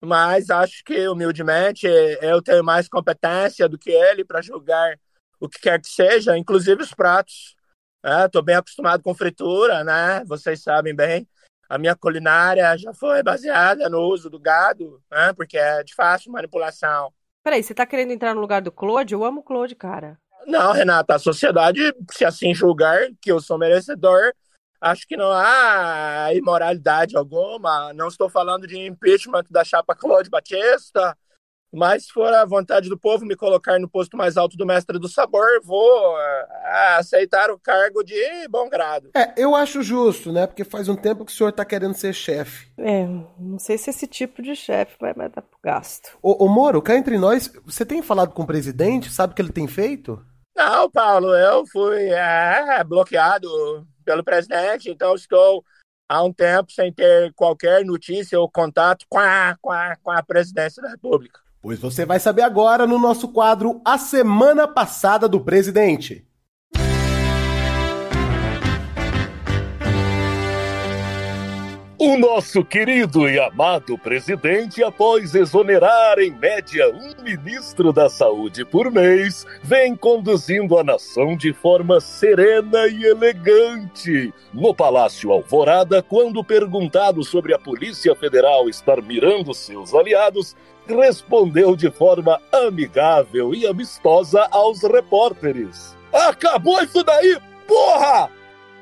mas 0.00 0.50
acho 0.50 0.82
que, 0.84 1.08
humildemente, 1.08 1.86
eu 2.20 2.40
tenho 2.42 2.62
mais 2.62 2.88
competência 2.88 3.68
do 3.68 3.78
que 3.78 3.90
ele 3.90 4.24
para 4.24 4.42
julgar 4.42 4.96
o 5.40 5.48
que 5.48 5.60
quer 5.60 5.80
que 5.80 5.88
seja, 5.88 6.38
inclusive 6.38 6.82
os 6.82 6.94
pratos. 6.94 7.56
Estou 8.24 8.42
é, 8.42 8.44
bem 8.44 8.56
acostumado 8.56 9.02
com 9.02 9.14
fritura, 9.14 9.84
né? 9.84 10.24
Vocês 10.26 10.62
sabem 10.62 10.94
bem 10.94 11.28
a 11.72 11.78
minha 11.78 11.96
culinária 11.96 12.76
já 12.76 12.92
foi 12.92 13.22
baseada 13.22 13.88
no 13.88 14.00
uso 14.00 14.28
do 14.28 14.38
gado, 14.38 15.02
né? 15.10 15.32
Porque 15.32 15.56
é 15.56 15.82
de 15.82 15.94
fácil 15.94 16.30
manipulação. 16.30 17.10
Peraí, 17.42 17.62
você 17.62 17.72
tá 17.72 17.86
querendo 17.86 18.12
entrar 18.12 18.34
no 18.34 18.42
lugar 18.42 18.60
do 18.60 18.70
Claude? 18.70 19.14
Eu 19.14 19.24
amo 19.24 19.40
o 19.40 19.42
Claude, 19.42 19.74
cara. 19.74 20.18
Não, 20.46 20.72
Renata, 20.72 21.14
a 21.14 21.18
sociedade, 21.18 21.80
se 22.10 22.26
assim 22.26 22.54
julgar 22.54 23.00
que 23.22 23.32
eu 23.32 23.40
sou 23.40 23.56
merecedor, 23.56 24.34
acho 24.82 25.08
que 25.08 25.16
não 25.16 25.32
há 25.32 26.28
imoralidade 26.34 27.16
alguma. 27.16 27.94
Não 27.94 28.08
estou 28.08 28.28
falando 28.28 28.66
de 28.66 28.78
impeachment 28.78 29.44
da 29.48 29.64
chapa 29.64 29.94
Claude 29.94 30.28
Batista, 30.28 31.16
mas 31.72 32.04
se 32.04 32.12
for 32.12 32.32
a 32.32 32.44
vontade 32.44 32.88
do 32.88 32.98
povo 32.98 33.24
me 33.24 33.34
colocar 33.34 33.78
no 33.78 33.88
posto 33.88 34.16
mais 34.16 34.36
alto 34.36 34.56
do 34.56 34.66
mestre 34.66 34.98
do 34.98 35.08
sabor, 35.08 35.46
vou 35.64 36.12
uh, 36.12 36.98
aceitar 36.98 37.50
o 37.50 37.58
cargo 37.58 38.02
de 38.02 38.46
bom 38.48 38.68
grado. 38.68 39.10
É, 39.16 39.32
eu 39.36 39.54
acho 39.54 39.82
justo, 39.82 40.30
né? 40.30 40.46
Porque 40.46 40.64
faz 40.64 40.88
um 40.88 40.96
tempo 40.96 41.24
que 41.24 41.32
o 41.32 41.34
senhor 41.34 41.48
está 41.50 41.64
querendo 41.64 41.94
ser 41.94 42.12
chefe. 42.12 42.70
É, 42.78 43.06
não 43.38 43.58
sei 43.58 43.78
se 43.78 43.88
esse 43.88 44.06
tipo 44.06 44.42
de 44.42 44.54
chefe 44.54 44.96
vai, 45.00 45.14
vai 45.14 45.28
dar 45.28 45.42
pro 45.42 45.58
gasto. 45.62 46.16
Ô, 46.22 46.44
ô 46.44 46.48
Moro, 46.48 46.82
cá 46.82 46.94
entre 46.94 47.16
nós, 47.18 47.50
você 47.64 47.86
tem 47.86 48.02
falado 48.02 48.32
com 48.32 48.42
o 48.42 48.46
presidente? 48.46 49.10
Sabe 49.10 49.32
o 49.32 49.36
que 49.36 49.40
ele 49.40 49.52
tem 49.52 49.66
feito? 49.66 50.22
Não, 50.54 50.90
Paulo, 50.90 51.34
eu 51.34 51.66
fui 51.66 52.10
é, 52.10 52.84
bloqueado 52.84 53.48
pelo 54.04 54.22
presidente, 54.22 54.90
então 54.90 55.14
estou 55.14 55.64
há 56.08 56.22
um 56.22 56.32
tempo 56.32 56.70
sem 56.70 56.92
ter 56.92 57.32
qualquer 57.32 57.84
notícia 57.84 58.38
ou 58.38 58.50
contato 58.50 59.06
com 59.08 59.18
a, 59.18 59.56
com 59.62 59.70
a, 59.70 59.96
com 59.96 60.10
a 60.10 60.22
presidência 60.22 60.82
da 60.82 60.90
República. 60.90 61.40
Pois 61.62 61.78
você 61.78 62.04
vai 62.04 62.18
saber 62.18 62.42
agora 62.42 62.88
no 62.88 62.98
nosso 62.98 63.28
quadro 63.28 63.80
A 63.84 63.96
Semana 63.96 64.66
Passada 64.66 65.28
do 65.28 65.40
Presidente. 65.40 66.26
O 72.04 72.18
nosso 72.18 72.64
querido 72.64 73.28
e 73.30 73.38
amado 73.38 73.96
presidente, 73.96 74.82
após 74.82 75.36
exonerar 75.36 76.18
em 76.18 76.32
média 76.32 76.90
um 76.90 77.22
ministro 77.22 77.92
da 77.92 78.10
saúde 78.10 78.64
por 78.64 78.90
mês, 78.90 79.46
vem 79.62 79.94
conduzindo 79.94 80.76
a 80.76 80.82
nação 80.82 81.36
de 81.36 81.52
forma 81.52 82.00
serena 82.00 82.88
e 82.88 83.04
elegante. 83.04 84.34
No 84.52 84.74
Palácio 84.74 85.30
Alvorada, 85.30 86.02
quando 86.02 86.42
perguntado 86.42 87.22
sobre 87.22 87.54
a 87.54 87.58
Polícia 87.58 88.16
Federal 88.16 88.68
estar 88.68 89.00
mirando 89.00 89.54
seus 89.54 89.94
aliados, 89.94 90.56
respondeu 90.86 91.76
de 91.76 91.90
forma 91.90 92.40
amigável 92.52 93.54
e 93.54 93.66
amistosa 93.66 94.46
aos 94.50 94.82
repórteres: 94.82 95.96
Acabou 96.12 96.82
isso 96.82 97.02
daí, 97.02 97.38
porra! 97.66 98.30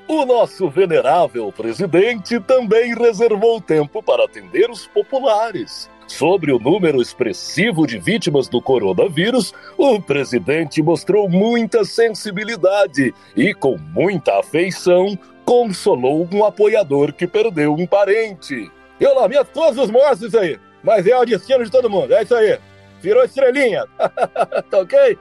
O 0.09 0.27
nosso 0.27 0.69
venerável 0.69 1.53
presidente 1.53 2.41
também 2.41 2.95
reservou 2.95 3.61
tempo 3.61 4.03
para 4.03 4.25
atender 4.25 4.69
os 4.69 4.87
populares. 4.89 5.89
Sobre 6.09 6.51
o 6.51 6.59
número 6.59 7.01
expressivo 7.01 7.87
de 7.87 7.97
vítimas 7.97 8.49
do 8.49 8.61
coronavírus, 8.61 9.55
o 9.79 10.03
presidente 10.03 10.83
mostrou 10.83 11.29
muita 11.29 11.85
sensibilidade 11.85 13.15
e, 13.37 13.55
com 13.55 13.79
muita 13.79 14.41
afeição, 14.41 15.17
consolou 15.45 16.29
um 16.33 16.45
apoiador 16.45 17.13
que 17.13 17.29
perdeu 17.29 17.73
um 17.73 17.87
parente. 17.87 18.69
Eu 18.99 19.15
lamento 19.15 19.51
todos 19.55 19.79
os 19.79 19.91
mortos 19.91 20.35
aí, 20.35 20.59
mas 20.83 21.07
é 21.07 21.17
o 21.17 21.25
destino 21.25 21.65
de 21.65 21.71
todo 21.71 21.91
mundo, 21.91 22.15
é 22.15 22.23
isso 22.23 22.35
aí. 22.35 22.59
Virou 23.01 23.25
estrelinha, 23.25 23.87
tá 24.71 24.79
ok? 24.79 25.19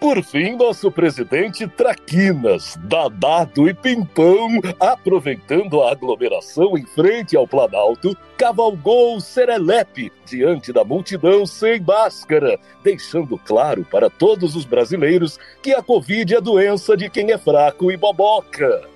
Por 0.00 0.24
fim, 0.24 0.56
nosso 0.56 0.90
presidente 0.90 1.68
Traquinas, 1.68 2.78
Dadado 2.84 3.68
e 3.68 3.74
Pimpão, 3.74 4.48
aproveitando 4.80 5.82
a 5.82 5.92
aglomeração 5.92 6.78
em 6.78 6.86
frente 6.86 7.36
ao 7.36 7.46
Planalto, 7.46 8.16
cavalgou 8.38 9.16
o 9.16 9.20
serelepe 9.20 10.10
diante 10.24 10.72
da 10.72 10.84
multidão 10.84 11.44
sem 11.44 11.78
máscara, 11.80 12.58
deixando 12.82 13.36
claro 13.36 13.86
para 13.90 14.08
todos 14.08 14.56
os 14.56 14.64
brasileiros 14.64 15.38
que 15.62 15.74
a 15.74 15.82
Covid 15.82 16.34
é 16.34 16.40
doença 16.40 16.96
de 16.96 17.10
quem 17.10 17.30
é 17.30 17.36
fraco 17.36 17.92
e 17.92 17.96
boboca. 17.98 18.88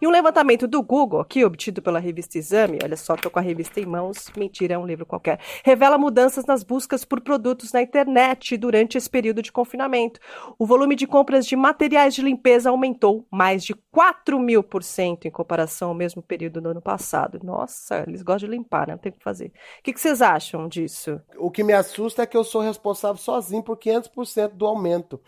E 0.00 0.06
um 0.06 0.10
levantamento 0.10 0.66
do 0.66 0.82
Google, 0.82 1.20
aqui 1.20 1.44
obtido 1.44 1.80
pela 1.80 1.98
revista 1.98 2.38
Exame, 2.38 2.78
olha 2.82 2.96
só, 2.96 3.14
estou 3.14 3.30
com 3.30 3.38
a 3.38 3.42
revista 3.42 3.80
em 3.80 3.86
mãos, 3.86 4.30
mentira, 4.36 4.74
é 4.74 4.78
um 4.78 4.86
livro 4.86 5.06
qualquer, 5.06 5.40
revela 5.64 5.96
mudanças 5.96 6.44
nas 6.44 6.62
buscas 6.62 7.04
por 7.04 7.20
produtos 7.20 7.72
na 7.72 7.80
internet 7.80 8.56
durante 8.56 8.98
esse 8.98 9.08
período 9.08 9.40
de 9.40 9.50
confinamento. 9.50 10.20
O 10.58 10.66
volume 10.66 10.94
de 10.94 11.06
compras 11.06 11.46
de 11.46 11.56
materiais 11.56 12.14
de 12.14 12.22
limpeza 12.22 12.70
aumentou 12.70 13.26
mais 13.30 13.64
de 13.64 13.74
4 13.90 14.38
mil 14.38 14.62
por 14.62 14.82
cento 14.82 15.26
em 15.26 15.30
comparação 15.30 15.88
ao 15.88 15.94
mesmo 15.94 16.22
período 16.22 16.60
do 16.60 16.68
ano 16.68 16.82
passado. 16.82 17.40
Nossa, 17.42 18.04
eles 18.06 18.22
gostam 18.22 18.48
de 18.48 18.56
limpar, 18.56 18.86
né? 18.86 18.92
Não 18.92 18.98
tem 18.98 19.10
o 19.10 19.14
que 19.14 19.22
fazer. 19.22 19.46
O 19.78 19.82
que, 19.82 19.98
vocês 19.98 20.20
acham 20.20 20.68
disso? 20.68 21.20
O 21.38 21.50
que 21.50 21.64
me 21.64 21.72
assusta 21.72 22.22
é 22.22 22.26
que 22.26 22.36
eu 22.36 22.44
sou 22.44 22.60
responsável 22.60 23.16
sozinho 23.16 23.62
por 23.62 23.78
500% 23.78 24.50
do 24.50 24.66
aumento. 24.66 25.20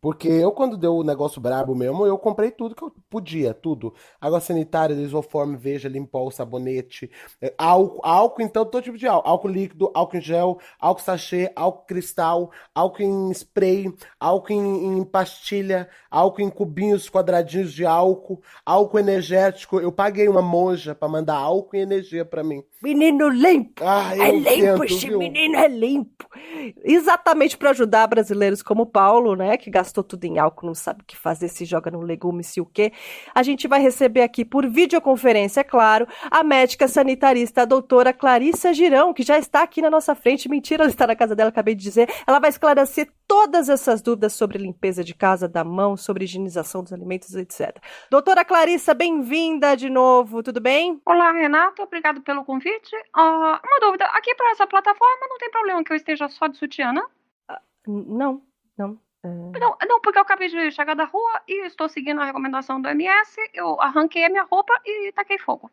Porque 0.00 0.28
eu, 0.28 0.52
quando 0.52 0.76
deu 0.76 0.96
o 0.96 1.02
negócio 1.04 1.40
brabo 1.40 1.74
mesmo, 1.74 2.06
eu 2.06 2.16
comprei 2.16 2.50
tudo 2.50 2.74
que 2.74 2.82
eu 2.82 2.92
podia, 3.10 3.52
tudo. 3.52 3.92
Água 4.20 4.40
sanitária, 4.40 4.94
isoforme, 4.94 5.56
veja, 5.56 5.88
limpol, 5.88 6.30
sabonete, 6.30 7.10
é, 7.42 7.52
álcool, 7.58 8.00
álcool, 8.04 8.42
então, 8.42 8.64
todo 8.64 8.82
tipo 8.82 8.96
de 8.96 9.06
álcool. 9.06 9.28
Álcool 9.28 9.48
líquido, 9.48 9.90
álcool 9.94 10.16
em 10.16 10.20
gel, 10.20 10.58
álcool 10.80 11.02
sachê, 11.02 11.50
álcool 11.54 11.86
cristal, 11.86 12.50
álcool 12.74 13.02
em 13.02 13.30
spray, 13.32 13.92
álcool 14.20 14.52
em, 14.52 14.98
em 14.98 15.04
pastilha, 15.04 15.88
álcool 16.10 16.42
em 16.42 16.50
cubinhos 16.50 17.08
quadradinhos 17.10 17.72
de 17.72 17.84
álcool, 17.84 18.40
álcool 18.64 18.98
energético. 19.00 19.80
Eu 19.80 19.90
paguei 19.90 20.28
uma 20.28 20.42
monja 20.42 20.94
para 20.94 21.08
mandar 21.08 21.36
álcool 21.36 21.76
e 21.76 21.80
energia 21.80 22.24
para 22.24 22.44
mim. 22.44 22.62
Menino 22.80 23.28
limpo! 23.28 23.82
Ah, 23.84 24.16
é 24.16 24.30
limpo, 24.30 24.84
esse 24.84 25.10
menino 25.10 25.56
é 25.56 25.66
limpo. 25.66 26.26
Exatamente 26.84 27.58
para 27.58 27.70
ajudar 27.70 28.06
brasileiros 28.06 28.62
como 28.62 28.82
o 28.82 28.86
Paulo, 28.86 29.34
né, 29.34 29.56
que 29.56 29.70
gastou 29.70 29.87
tudo 29.92 30.24
em 30.24 30.38
álcool, 30.38 30.66
não 30.66 30.74
sabe 30.74 31.02
o 31.02 31.04
que 31.04 31.16
fazer, 31.16 31.48
se 31.48 31.64
joga 31.64 31.90
no 31.90 32.00
legume, 32.00 32.42
se 32.44 32.60
o 32.60 32.66
quê. 32.66 32.92
A 33.34 33.42
gente 33.42 33.66
vai 33.68 33.80
receber 33.80 34.22
aqui 34.22 34.44
por 34.44 34.66
videoconferência, 34.68 35.60
é 35.60 35.64
claro, 35.64 36.06
a 36.30 36.42
médica 36.42 36.86
sanitarista, 36.88 37.62
a 37.62 37.64
doutora 37.64 38.12
Clarissa 38.12 38.72
Girão, 38.72 39.12
que 39.14 39.22
já 39.22 39.38
está 39.38 39.62
aqui 39.62 39.80
na 39.82 39.90
nossa 39.90 40.14
frente. 40.14 40.48
Mentira, 40.48 40.82
ela 40.84 40.90
está 40.90 41.06
na 41.06 41.16
casa 41.16 41.34
dela, 41.36 41.50
acabei 41.50 41.74
de 41.74 41.82
dizer. 41.82 42.08
Ela 42.26 42.38
vai 42.38 42.50
esclarecer 42.50 43.10
todas 43.26 43.68
essas 43.68 44.00
dúvidas 44.02 44.32
sobre 44.32 44.58
limpeza 44.58 45.04
de 45.04 45.14
casa, 45.14 45.48
da 45.48 45.62
mão, 45.64 45.96
sobre 45.96 46.24
higienização 46.24 46.82
dos 46.82 46.92
alimentos, 46.92 47.34
etc. 47.34 47.76
Doutora 48.10 48.44
Clarissa, 48.44 48.94
bem-vinda 48.94 49.76
de 49.76 49.90
novo, 49.90 50.42
tudo 50.42 50.60
bem? 50.60 51.00
Olá, 51.06 51.32
Renato. 51.32 51.82
Obrigado 51.82 52.20
pelo 52.22 52.44
convite. 52.44 52.94
Ah, 53.14 53.60
uma 53.64 53.80
dúvida. 53.80 54.04
Aqui 54.06 54.34
para 54.34 54.50
essa 54.50 54.66
plataforma 54.66 55.26
não 55.28 55.38
tem 55.38 55.50
problema 55.50 55.84
que 55.84 55.92
eu 55.92 55.96
esteja 55.96 56.28
só 56.28 56.46
de 56.46 56.56
sutiã, 56.56 56.92
né? 56.92 57.02
N- 57.86 58.04
Não, 58.08 58.42
não. 58.76 58.98
É, 59.54 59.58
Não, 59.58 59.76
não, 59.86 60.00
porque 60.00 60.18
eu 60.18 60.22
acabei 60.22 60.48
de 60.48 60.70
chegar 60.70 60.94
da 60.94 61.04
rua 61.04 61.40
e 61.46 61.66
estou 61.66 61.88
seguindo 61.88 62.20
a 62.20 62.24
recomendação 62.24 62.80
do 62.80 62.88
MS. 62.88 63.36
Eu 63.52 63.80
arranquei 63.80 64.24
a 64.24 64.28
minha 64.28 64.44
roupa 64.44 64.72
e 64.84 65.12
taquei 65.12 65.38
fogo. 65.38 65.70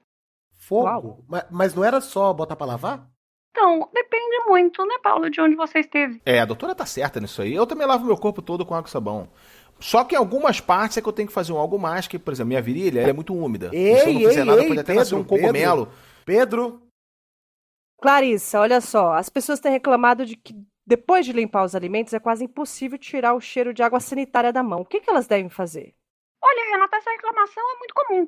Fogo? 0.54 1.24
Mas, 1.28 1.46
mas 1.50 1.76
não 1.76 1.84
era 1.84 2.02
só 2.02 2.34
botar 2.34 2.56
pra 2.56 2.66
lavar? 2.66 3.08
Então, 3.52 3.90
depende 3.94 4.46
muito, 4.48 4.86
né, 4.86 4.96
Paulo, 5.02 5.30
de 5.30 5.40
onde 5.40 5.56
você 5.56 5.80
esteve. 5.80 6.22
É, 6.26 6.40
a 6.40 6.46
doutora 6.46 6.76
tá 6.76 6.86
certa 6.86 7.20
nisso 7.20 7.42
aí. 7.42 7.54
Eu 7.54 7.66
também 7.66 7.88
lavo 7.88 8.06
meu 8.06 8.18
corpo 8.18 8.42
todo 8.42 8.66
com 8.66 8.76
água 8.76 8.88
e 8.88 8.92
sabão. 8.92 9.30
Só 9.80 10.04
que 10.04 10.16
em 10.16 10.18
algumas 10.18 10.60
partes 10.60 10.98
é 10.98 11.02
que 11.02 11.08
eu 11.08 11.14
tenho 11.14 11.28
que 11.28 11.34
fazer 11.34 11.54
um 11.54 11.58
algo 11.58 11.78
mais, 11.80 12.08
que, 12.08 12.20
por 12.20 12.34
exemplo, 12.34 12.50
minha 12.50 12.62
virilha 12.62 13.02
ela 13.02 13.10
é 13.10 13.14
muito 13.14 13.34
úmida. 13.34 13.70
Ei, 13.74 13.98
Se 13.98 14.10
eu 14.10 14.14
não 14.14 14.20
fizer 14.22 14.40
ei, 14.40 14.46
nada, 14.46 14.62
ei, 14.62 14.68
pode 14.68 14.80
até 14.80 14.94
nascer 14.94 15.16
um 15.16 15.24
Pedro, 15.24 15.42
cogumelo. 15.42 15.90
Pedro, 16.26 16.82
Clarissa, 18.02 18.60
olha 18.60 18.82
só, 18.82 19.14
as 19.14 19.30
pessoas 19.30 19.60
têm 19.60 19.72
reclamado 19.72 20.26
de 20.26 20.36
que 20.36 20.54
depois 20.86 21.26
de 21.26 21.34
limpar 21.34 21.64
os 21.64 21.76
alimentos 21.76 22.14
é 22.14 22.20
quase 22.20 22.44
impossível 22.46 22.98
tirar 22.98 23.34
o 23.34 23.42
cheiro 23.42 23.74
de 23.74 23.82
água 23.84 24.00
sanitária 24.00 24.54
da 24.54 24.62
mão. 24.64 24.82
O 24.82 24.86
que, 24.86 25.00
que 25.00 25.10
elas 25.10 25.28
devem 25.28 25.50
fazer? 25.50 25.94
Olha, 26.44 26.72
Renata, 26.72 26.98
essa 26.98 27.10
reclamação 27.12 27.64
é 27.76 27.80
muito 27.80 27.94
comum. 27.96 28.28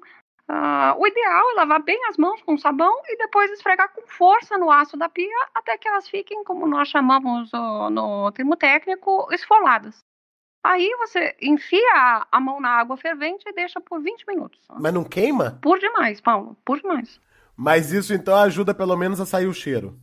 Ah, 0.49 0.95
o 0.97 1.05
ideal 1.05 1.51
é 1.51 1.53
lavar 1.55 1.83
bem 1.83 1.99
as 2.07 2.17
mãos 2.17 2.41
com 2.41 2.57
sabão 2.57 2.93
e 3.05 3.17
depois 3.17 3.51
esfregar 3.51 3.93
com 3.93 4.07
força 4.07 4.57
no 4.57 4.71
aço 4.71 4.95
da 4.95 5.09
pia 5.09 5.27
até 5.53 5.77
que 5.77 5.87
elas 5.87 6.07
fiquem, 6.07 6.43
como 6.45 6.65
nós 6.65 6.87
chamamos 6.87 7.53
ó, 7.53 7.89
no 7.89 8.31
termo 8.31 8.55
técnico, 8.55 9.27
esfoladas. 9.33 9.99
Aí 10.63 10.89
você 10.99 11.35
enfia 11.41 11.91
a- 11.95 12.27
a 12.31 12.39
mão 12.39 12.59
na 12.59 12.69
água 12.69 12.97
fervente 12.97 13.43
e 13.47 13.53
deixa 13.53 13.79
por 13.79 14.01
20 14.01 14.25
minutos. 14.25 14.59
mas 14.79 14.93
não 14.93 15.03
queima? 15.03 15.59
Por 15.61 15.79
demais, 15.79 16.19
Paulo, 16.21 16.57
por 16.65 16.79
demais. 16.81 17.19
Mas 17.55 17.91
isso 17.91 18.13
então 18.13 18.35
ajuda 18.37 18.73
pelo 18.73 18.95
menos 18.95 19.19
a 19.19 19.25
sair 19.25 19.47
o 19.47 19.53
cheiro. 19.53 19.99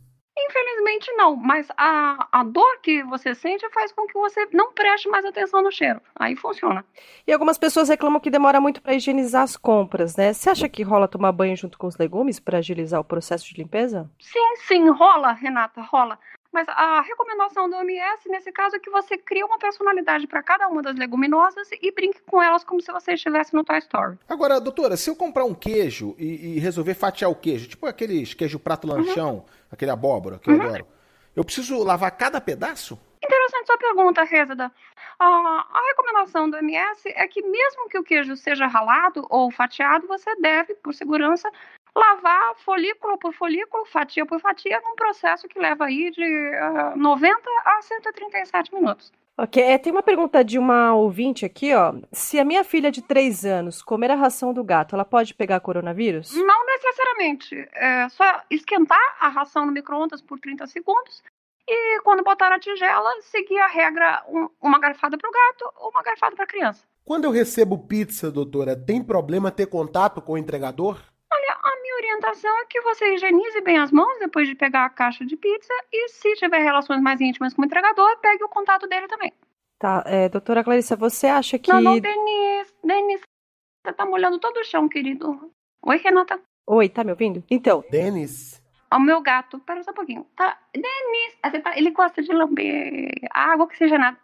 Infelizmente 0.85 1.11
não, 1.13 1.35
mas 1.35 1.67
a, 1.75 2.27
a 2.31 2.43
dor 2.43 2.79
que 2.81 3.03
você 3.03 3.33
sente 3.33 3.67
faz 3.71 3.91
com 3.91 4.05
que 4.05 4.13
você 4.13 4.47
não 4.53 4.71
preste 4.71 5.09
mais 5.09 5.25
atenção 5.25 5.63
no 5.63 5.71
cheiro. 5.71 5.99
Aí 6.15 6.35
funciona. 6.35 6.85
E 7.25 7.33
algumas 7.33 7.57
pessoas 7.57 7.89
reclamam 7.89 8.19
que 8.19 8.29
demora 8.29 8.61
muito 8.61 8.81
para 8.81 8.93
higienizar 8.93 9.41
as 9.41 9.57
compras, 9.57 10.15
né? 10.15 10.31
Você 10.31 10.49
acha 10.49 10.69
que 10.69 10.83
rola 10.83 11.07
tomar 11.07 11.31
banho 11.31 11.57
junto 11.57 11.77
com 11.77 11.87
os 11.87 11.97
legumes 11.97 12.39
para 12.39 12.59
agilizar 12.59 13.01
o 13.01 13.03
processo 13.03 13.47
de 13.47 13.59
limpeza? 13.59 14.09
Sim, 14.19 14.55
sim, 14.67 14.89
rola, 14.89 15.31
Renata, 15.31 15.81
rola. 15.81 16.19
Mas 16.55 16.69
a 16.69 17.01
recomendação 17.01 17.69
do 17.69 17.75
OMS, 17.75 18.29
nesse 18.29 18.49
caso, 18.49 18.77
é 18.77 18.79
que 18.79 18.89
você 18.89 19.17
crie 19.17 19.43
uma 19.43 19.59
personalidade 19.59 20.25
para 20.25 20.41
cada 20.41 20.69
uma 20.69 20.81
das 20.81 20.95
leguminosas 20.95 21.67
e 21.81 21.91
brinque 21.91 22.21
com 22.21 22.41
elas 22.41 22.63
como 22.63 22.79
se 22.79 22.89
você 22.93 23.11
estivesse 23.11 23.53
no 23.53 23.61
Toy 23.61 23.77
Story. 23.79 24.17
Agora, 24.29 24.61
doutora, 24.61 24.95
se 24.95 25.09
eu 25.09 25.17
comprar 25.17 25.43
um 25.43 25.53
queijo 25.53 26.15
e, 26.17 26.55
e 26.55 26.59
resolver 26.59 26.93
fatiar 26.93 27.29
o 27.29 27.35
queijo, 27.35 27.67
tipo 27.67 27.85
aqueles 27.85 28.33
queijo 28.33 28.57
prato 28.57 28.87
lanchão, 28.87 29.43
aquele 29.69 29.91
abóbora 29.91 30.39
que 30.39 30.49
eu 30.49 30.61
adoro, 30.61 30.87
eu 31.35 31.43
preciso 31.43 31.83
lavar 31.83 32.11
cada 32.11 32.39
pedaço? 32.39 32.97
Interessante 33.21 33.65
sua 33.65 33.77
pergunta. 33.77 34.21
Ah, 35.19 35.67
a 35.73 35.87
recomendação 35.89 36.49
do 36.49 36.55
OMS 36.55 37.03
é 37.09 37.27
que 37.27 37.41
mesmo 37.41 37.89
que 37.89 37.99
o 37.99 38.03
queijo 38.03 38.37
seja 38.37 38.65
ralado 38.65 39.27
ou 39.29 39.51
fatiado, 39.51 40.07
você 40.07 40.33
deve, 40.37 40.73
por 40.75 40.93
segurança, 40.93 41.51
lavar 41.95 42.55
folículo 42.57 43.17
por 43.17 43.33
folículo, 43.33 43.85
fatia 43.85 44.25
por 44.25 44.39
fatia, 44.39 44.81
num 44.83 44.95
processo 44.95 45.47
que 45.47 45.57
leva 45.59 45.85
aí 45.85 46.11
de 46.11 46.23
ah, 46.55 46.93
90 46.95 47.37
a 47.65 47.81
137 47.81 48.73
minutos. 48.73 49.11
Ok, 49.37 49.61
é, 49.61 49.77
tem 49.77 49.91
uma 49.91 50.01
pergunta 50.03 50.43
de 50.45 50.57
uma 50.57 50.93
ouvinte 50.95 51.45
aqui, 51.45 51.73
ó. 51.75 51.93
Se 52.11 52.39
a 52.39 52.45
minha 52.45 52.63
filha 52.63 52.89
de 52.89 53.01
3 53.01 53.45
anos 53.45 53.81
comer 53.81 54.09
a 54.11 54.15
ração 54.15 54.53
do 54.53 54.63
gato, 54.63 54.95
ela 54.95 55.03
pode 55.03 55.33
pegar 55.33 55.59
coronavírus? 55.59 56.33
Não 56.35 56.65
necessariamente. 56.65 57.67
É 57.73 58.07
só 58.09 58.41
esquentar 58.49 58.97
a 59.19 59.27
ração 59.27 59.65
no 59.65 59.73
micro-ondas 59.73 60.21
por 60.21 60.39
30 60.39 60.65
segundos 60.67 61.21
e, 61.67 61.99
quando 62.01 62.23
botar 62.23 62.49
na 62.49 62.59
tigela, 62.59 63.09
seguir 63.23 63.59
a 63.59 63.67
regra: 63.67 64.23
um- 64.29 64.47
uma 64.61 64.79
garfada 64.79 65.17
para 65.17 65.29
o 65.29 65.33
gato, 65.33 65.73
uma 65.81 66.01
garfada 66.01 66.33
para 66.33 66.45
a 66.45 66.47
criança. 66.47 66.85
Quando 67.03 67.25
eu 67.25 67.31
recebo 67.31 67.77
pizza, 67.77 68.31
doutora, 68.31 68.73
tem 68.75 69.03
problema 69.03 69.51
ter 69.51 69.65
contato 69.67 70.21
com 70.21 70.33
o 70.33 70.37
entregador? 70.37 70.97
Orientação 72.15 72.59
é 72.61 72.65
que 72.65 72.79
você 72.81 73.13
higienize 73.13 73.61
bem 73.61 73.77
as 73.77 73.91
mãos 73.91 74.17
depois 74.19 74.47
de 74.47 74.55
pegar 74.55 74.85
a 74.85 74.89
caixa 74.89 75.25
de 75.25 75.35
pizza 75.35 75.73
e, 75.91 76.07
se 76.07 76.33
tiver 76.35 76.59
relações 76.59 77.01
mais 77.01 77.19
íntimas 77.19 77.53
com 77.53 77.61
o 77.61 77.65
entregador, 77.65 78.17
pegue 78.19 78.41
o 78.43 78.49
contato 78.49 78.87
dele 78.87 79.07
também. 79.07 79.33
Tá, 79.77 80.01
é, 80.05 80.29
doutora 80.29 80.63
Clarissa, 80.63 80.95
você 80.95 81.27
acha 81.27 81.59
que. 81.59 81.69
Não, 81.69 81.81
não, 81.81 81.99
Denise, 81.99 82.73
Denis, 82.81 83.21
você 83.83 83.93
tá 83.93 84.05
molhando 84.05 84.39
todo 84.39 84.57
o 84.57 84.63
chão, 84.63 84.87
querido. 84.87 85.51
Oi, 85.81 85.97
Renata. 85.97 86.39
Oi, 86.67 86.87
tá 86.87 87.03
me 87.03 87.11
ouvindo? 87.11 87.43
Então, 87.49 87.83
Denis? 87.91 88.63
O 88.93 88.99
meu 88.99 89.19
gato, 89.21 89.59
pera 89.59 89.83
só 89.83 89.91
um 89.91 89.95
pouquinho. 89.95 90.25
Tá, 90.37 90.57
Denis, 90.73 91.61
fala, 91.61 91.77
ele 91.77 91.91
gosta 91.91 92.23
de 92.23 92.31
lamber 92.31 93.11
água 93.31 93.65
oxigenada. 93.65 94.17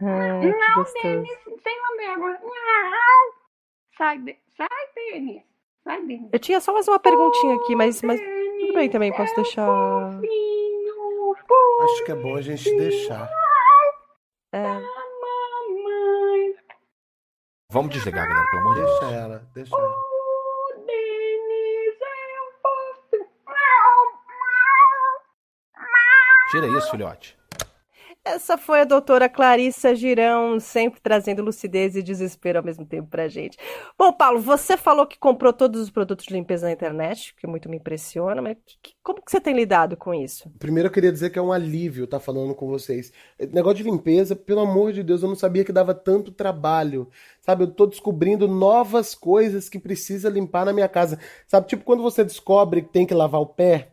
ah, 0.00 0.40
que 0.40 0.46
Não, 0.46 0.74
gostoso. 0.76 1.02
Denis, 1.02 1.38
sem 1.62 1.82
lamber 1.82 2.10
água. 2.10 2.38
Não. 2.42 3.32
Sai, 3.98 4.38
sai, 4.56 4.88
Denis. 4.94 5.55
Denis. 5.86 6.28
Eu 6.32 6.38
tinha 6.38 6.60
só 6.60 6.72
mais 6.72 6.86
uma 6.88 6.98
perguntinha 6.98 7.56
aqui, 7.56 7.74
mas, 7.76 8.02
mas 8.02 8.20
tudo 8.20 8.72
bem 8.74 8.88
também, 8.90 9.12
posso 9.12 9.32
é 9.32 9.36
deixar. 9.36 9.66
fofo, 9.66 10.20
Acho 11.82 12.04
que 12.04 12.12
é 12.12 12.16
bom 12.16 12.36
a 12.36 12.42
gente 12.42 12.76
deixar. 12.76 13.30
É, 14.52 14.62
mamãe. 14.62 16.54
Vamos 17.70 17.92
desligar, 17.92 18.26
galera, 18.28 18.46
pelo 18.50 18.62
amor 18.62 18.74
de 18.74 18.80
Deus. 18.80 19.00
Deixa 19.00 19.14
ela, 19.14 19.46
deixa 19.54 19.76
ela. 19.76 19.96
O 19.96 20.72
Denis 20.86 22.00
é. 22.02 22.06
Tira 26.50 26.66
isso, 26.68 26.90
filhote. 26.90 27.36
Essa 28.28 28.58
foi 28.58 28.80
a 28.80 28.84
doutora 28.84 29.28
Clarissa 29.28 29.94
Girão, 29.94 30.58
sempre 30.58 31.00
trazendo 31.00 31.44
lucidez 31.44 31.94
e 31.94 32.02
desespero 32.02 32.58
ao 32.58 32.64
mesmo 32.64 32.84
tempo 32.84 33.08
pra 33.08 33.28
gente. 33.28 33.56
Bom, 33.96 34.12
Paulo, 34.12 34.40
você 34.40 34.76
falou 34.76 35.06
que 35.06 35.16
comprou 35.16 35.52
todos 35.52 35.80
os 35.80 35.90
produtos 35.90 36.26
de 36.26 36.34
limpeza 36.34 36.66
na 36.66 36.72
internet, 36.72 37.32
que 37.36 37.46
muito 37.46 37.68
me 37.70 37.76
impressiona, 37.76 38.42
mas 38.42 38.56
que- 38.82 38.94
como 39.00 39.22
que 39.22 39.30
você 39.30 39.40
tem 39.40 39.54
lidado 39.54 39.96
com 39.96 40.12
isso? 40.12 40.50
Primeiro 40.58 40.88
eu 40.88 40.92
queria 40.92 41.12
dizer 41.12 41.30
que 41.30 41.38
é 41.38 41.42
um 41.42 41.52
alívio 41.52 42.02
estar 42.02 42.18
falando 42.18 42.52
com 42.52 42.66
vocês. 42.66 43.12
Negócio 43.52 43.76
de 43.76 43.84
limpeza, 43.84 44.34
pelo 44.34 44.62
amor 44.62 44.92
de 44.92 45.04
Deus, 45.04 45.22
eu 45.22 45.28
não 45.28 45.36
sabia 45.36 45.64
que 45.64 45.72
dava 45.72 45.94
tanto 45.94 46.32
trabalho. 46.32 47.08
Sabe, 47.40 47.62
eu 47.62 47.70
tô 47.70 47.86
descobrindo 47.86 48.48
novas 48.48 49.14
coisas 49.14 49.68
que 49.68 49.78
precisa 49.78 50.28
limpar 50.28 50.64
na 50.64 50.72
minha 50.72 50.88
casa. 50.88 51.16
Sabe, 51.46 51.68
tipo 51.68 51.84
quando 51.84 52.02
você 52.02 52.24
descobre 52.24 52.82
que 52.82 52.88
tem 52.88 53.06
que 53.06 53.14
lavar 53.14 53.40
o 53.40 53.46
pé, 53.46 53.92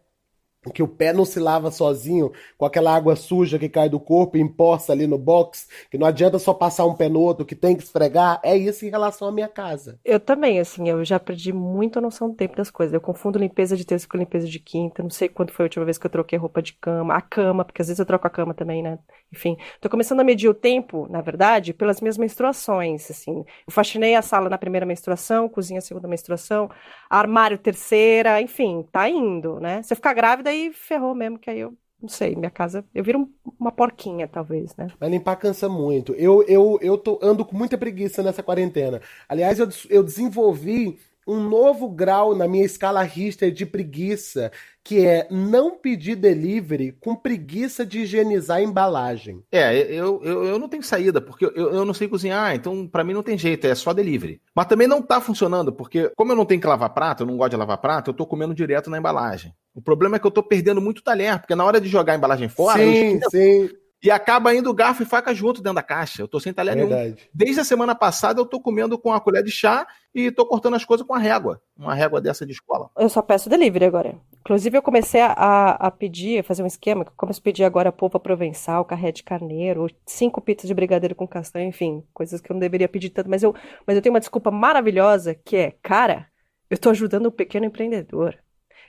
que 0.72 0.84
o 0.84 0.88
pé 0.88 1.12
não 1.12 1.26
se 1.26 1.40
lava 1.40 1.72
sozinho, 1.72 2.32
com 2.58 2.66
aquela 2.66 2.96
água 2.96 3.16
suja 3.16 3.60
que 3.60 3.70
cai 3.70 3.90
do 3.90 4.00
corpo 4.00 4.38
e 4.38 4.42
empoça 4.42 4.92
ali 4.92 5.08
no 5.08 5.18
box, 5.18 5.68
que 5.90 5.98
não 5.98 6.08
adianta 6.08 6.40
só 6.40 6.54
passar 6.54 6.86
um 6.86 6.96
pé 6.96 7.10
no 7.10 7.20
outro, 7.20 7.46
que 7.46 7.56
tem 7.56 7.76
que 7.76 7.84
esfregar. 7.84 8.40
É 8.44 8.56
isso 8.56 8.86
em 8.86 8.90
relação 8.90 9.28
à 9.28 9.32
minha 9.32 9.48
casa. 9.48 10.00
Eu 10.04 10.20
também, 10.20 10.60
assim, 10.60 10.88
eu 10.90 11.04
já 11.04 11.20
perdi 11.20 11.52
muito 11.52 12.00
a 12.00 12.02
noção 12.02 12.30
do 12.30 12.36
tempo 12.36 12.56
das 12.56 12.70
coisas. 12.70 12.94
Eu 12.94 13.02
confundo 13.02 13.40
limpeza 13.40 13.76
de 13.76 13.86
terça 13.86 14.08
com 14.08 14.18
limpeza 14.18 14.48
de 14.48 14.60
quinta. 14.60 15.04
Não 15.04 15.10
sei 15.10 15.30
quando 15.30 15.52
foi 15.52 15.64
a 15.64 15.68
última 15.68 15.86
vez 15.86 15.98
que 15.98 16.06
eu 16.06 16.12
troquei 16.12 16.38
roupa 16.38 16.62
de 16.62 16.74
cama. 16.74 17.16
A 17.16 17.22
cama, 17.22 17.66
porque 17.66 17.82
às 17.82 17.88
vezes 17.88 18.00
eu 18.00 18.06
troco 18.06 18.28
a 18.28 18.30
cama 18.30 18.54
também, 18.54 18.82
né? 18.82 19.00
Enfim, 19.32 19.58
tô 19.82 19.90
começando 19.90 20.20
a 20.20 20.24
medir 20.24 20.48
o 20.48 20.54
tempo, 20.54 21.08
na 21.10 21.22
verdade, 21.22 21.74
pelas 21.74 22.00
minhas 22.00 22.18
menstruações, 22.18 23.10
assim. 23.10 23.44
Eu 23.68 23.74
faxinei 23.74 24.16
a 24.16 24.22
sala 24.22 24.50
na 24.50 24.58
primeira 24.58 24.86
menstruação, 24.86 25.50
cozinha 25.50 25.82
segunda 25.82 26.08
menstruação, 26.08 26.70
armário 27.10 27.58
terceira, 27.58 28.40
enfim, 28.42 28.86
tá 28.92 29.10
indo, 29.10 29.60
né? 29.60 29.82
Se 29.82 29.94
eu 29.94 29.96
ficar 29.96 30.14
grávida, 30.14 30.53
aí 30.54 30.74
ferrou 30.74 31.16
mesmo, 31.16 31.40
que 31.40 31.50
aí 31.50 31.60
eu, 31.60 31.78
não 32.02 32.10
sei, 32.10 32.36
minha 32.36 32.52
casa, 32.52 32.86
eu 32.94 33.04
viro 33.04 33.20
um- 33.20 33.34
uma 33.60 33.72
porquinha, 33.72 34.28
talvez, 34.28 34.76
né? 34.76 34.94
Mas 35.00 35.12
limpar 35.12 35.36
cansa 35.38 35.68
muito. 35.68 36.14
Eu, 36.16 36.44
eu, 36.48 36.80
eu 36.82 36.98
tô, 36.98 37.20
ando 37.22 37.44
com 37.46 37.56
muita 37.58 37.78
preguiça 37.78 38.24
nessa 38.24 38.44
quarentena. 38.44 39.02
Aliás, 39.28 39.60
eu, 39.60 39.68
eu 39.90 40.04
desenvolvi 40.04 40.98
um 41.28 41.40
novo 41.42 41.90
grau 41.90 42.36
na 42.36 42.48
minha 42.48 42.66
escala 42.66 43.02
Richter 43.04 43.52
de 43.52 43.66
preguiça, 43.66 44.52
que 44.84 45.06
é 45.06 45.28
não 45.32 45.78
pedir 45.78 46.16
delivery 46.16 46.92
com 47.00 47.16
preguiça 47.16 47.86
de 47.86 48.00
higienizar 48.00 48.58
a 48.58 48.62
embalagem. 48.62 49.42
É, 49.52 49.74
eu, 49.84 50.22
eu, 50.24 50.44
eu 50.44 50.60
não 50.60 50.68
tenho 50.68 50.84
saída, 50.84 51.22
porque 51.22 51.46
eu, 51.46 51.72
eu 51.72 51.86
não 51.86 51.94
sei 51.94 52.08
cozinhar, 52.08 52.54
então 52.54 52.86
pra 52.88 53.04
mim 53.04 53.14
não 53.14 53.24
tem 53.24 53.38
jeito, 53.38 53.66
é 53.66 53.74
só 53.74 53.94
delivery. 53.94 54.42
Mas 54.54 54.66
também 54.66 54.88
não 54.88 55.02
tá 55.02 55.22
funcionando, 55.22 55.72
porque 55.72 56.12
como 56.16 56.34
eu 56.34 56.36
não 56.36 56.46
tenho 56.46 56.60
que 56.60 56.68
lavar 56.68 56.94
prato, 56.94 57.24
eu 57.24 57.28
não 57.28 57.38
gosto 57.38 57.52
de 57.52 57.58
lavar 57.58 57.78
prato, 57.78 58.10
eu 58.10 58.14
tô 58.14 58.26
comendo 58.26 58.54
direto 58.54 58.90
na 58.90 58.98
embalagem. 58.98 59.54
O 59.74 59.82
problema 59.82 60.18
é 60.18 60.20
que 60.20 60.28
eu 60.28 60.32
tô 60.32 60.44
perdendo 60.44 60.82
muito 60.82 61.02
talher, 61.02 61.40
porque 61.40 61.56
na 61.56 61.64
hora 61.64 61.80
de 61.80 61.88
jogar 61.88 62.14
a 62.14 62.16
embalagem 62.18 62.50
fora, 62.50 62.82
eu 62.82 62.92
sim, 62.92 63.16
esqueço, 63.16 63.30
sim, 63.32 63.70
e 64.04 64.12
acaba 64.12 64.54
indo 64.54 64.74
garfo 64.74 65.02
e 65.02 65.06
faca 65.06 65.34
junto 65.34 65.62
dentro 65.62 65.76
da 65.76 65.84
caixa. 65.84 66.22
Eu 66.22 66.28
tô 66.28 66.40
sem 66.40 66.54
talher 66.54 66.76
nenhum. 66.76 66.90
verdade. 66.90 67.30
Desde 67.34 67.62
a 67.62 67.64
semana 67.64 67.96
passada 67.96 68.42
eu 68.42 68.46
tô 68.46 68.60
comendo 68.60 68.98
com 69.00 69.14
a 69.14 69.22
colher 69.22 69.42
de 69.42 69.52
chá 69.52 69.88
e 70.14 70.30
tô 70.30 70.46
cortando 70.46 70.76
as 70.76 70.84
coisas 70.84 71.08
com 71.08 71.14
a 71.14 71.20
régua. 71.20 71.62
Uma 71.78 71.96
régua 71.96 72.20
dessa 72.20 72.46
de 72.46 72.52
escola. 72.52 72.90
Eu 72.98 73.08
só 73.08 73.22
peço 73.22 73.50
delivery 73.50 73.86
agora. 73.86 74.16
Inclusive, 74.42 74.78
eu 74.78 74.82
comecei 74.82 75.22
a, 75.22 75.72
a 75.72 75.90
pedir, 75.90 76.40
a 76.40 76.44
fazer 76.44 76.64
um 76.64 76.68
esquema, 76.68 77.06
que 77.06 77.12
eu 77.12 77.16
começo 77.16 77.40
a 77.40 77.44
pedir 77.44 77.64
agora 77.64 77.94
polpa 77.94 78.20
provençal, 78.20 78.84
carré 78.84 79.10
de 79.10 79.24
carneiro, 79.24 79.88
cinco 80.06 80.42
pizzas 80.42 80.68
de 80.68 80.74
brigadeiro 80.74 81.16
com 81.16 81.26
castanha, 81.26 81.66
enfim, 81.66 82.04
coisas 82.14 82.42
que 82.42 82.52
eu 82.52 82.54
não 82.54 82.60
deveria 82.60 82.90
pedir 82.90 83.10
tanto. 83.10 83.30
Mas 83.30 83.42
eu, 83.42 83.56
mas 83.88 83.96
eu 83.96 84.02
tenho 84.02 84.14
uma 84.14 84.20
desculpa 84.20 84.52
maravilhosa, 84.52 85.34
que 85.34 85.56
é, 85.56 85.72
cara, 85.82 86.28
eu 86.70 86.78
tô 86.78 86.90
ajudando 86.90 87.28
o 87.28 87.32
pequeno 87.32 87.66
empreendedor. 87.66 88.38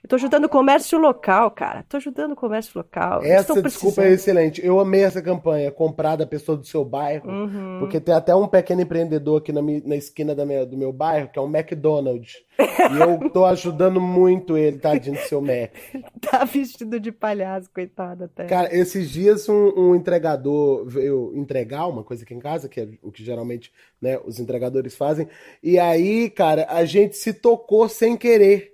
Eu 0.04 0.08
tô 0.08 0.16
ajudando 0.16 0.44
o 0.44 0.48
comércio 0.50 0.98
local, 0.98 1.50
cara. 1.50 1.82
Tô 1.88 1.96
ajudando 1.96 2.32
o 2.32 2.36
comércio 2.36 2.72
local. 2.76 3.24
Essa 3.24 3.62
desculpa 3.62 4.02
é 4.02 4.12
excelente. 4.12 4.62
Eu 4.62 4.78
amei 4.78 5.02
essa 5.02 5.22
campanha, 5.22 5.70
comprar 5.72 6.16
da 6.16 6.26
pessoa 6.26 6.58
do 6.58 6.66
seu 6.66 6.84
bairro. 6.84 7.26
Uhum. 7.30 7.78
Porque 7.78 7.98
tem 7.98 8.14
até 8.14 8.34
um 8.34 8.46
pequeno 8.46 8.82
empreendedor 8.82 9.38
aqui 9.40 9.50
na, 9.50 9.62
na 9.62 9.96
esquina 9.96 10.34
da 10.34 10.44
minha- 10.44 10.66
do 10.66 10.76
meu 10.76 10.92
bairro, 10.92 11.30
que 11.32 11.38
é 11.38 11.42
um 11.42 11.48
McDonald's. 11.48 12.34
e 12.58 13.00
eu 13.24 13.30
tô 13.30 13.46
ajudando 13.46 13.98
muito 13.98 14.58
ele, 14.58 14.76
tadinho 14.76 15.16
do 15.16 15.22
seu 15.22 15.40
Mac. 15.40 15.70
Tá 16.20 16.44
vestido 16.44 17.00
de 17.00 17.10
palhaço, 17.10 17.70
coitado 17.72 18.24
até. 18.24 18.44
Cara, 18.44 18.74
esses 18.76 19.08
dias 19.10 19.48
um, 19.48 19.72
um 19.74 19.94
entregador 19.94 20.84
veio 20.86 21.32
entregar 21.34 21.86
uma 21.86 22.02
coisa 22.04 22.24
aqui 22.24 22.34
em 22.34 22.40
casa, 22.40 22.68
que 22.68 22.80
é 22.80 22.88
o 23.02 23.10
que 23.10 23.24
geralmente 23.24 23.72
né, 24.02 24.18
os 24.24 24.38
entregadores 24.38 24.94
fazem. 24.94 25.26
E 25.62 25.78
aí, 25.78 26.28
cara, 26.28 26.66
a 26.68 26.84
gente 26.84 27.16
se 27.16 27.32
tocou 27.32 27.88
sem 27.88 28.18
querer. 28.18 28.73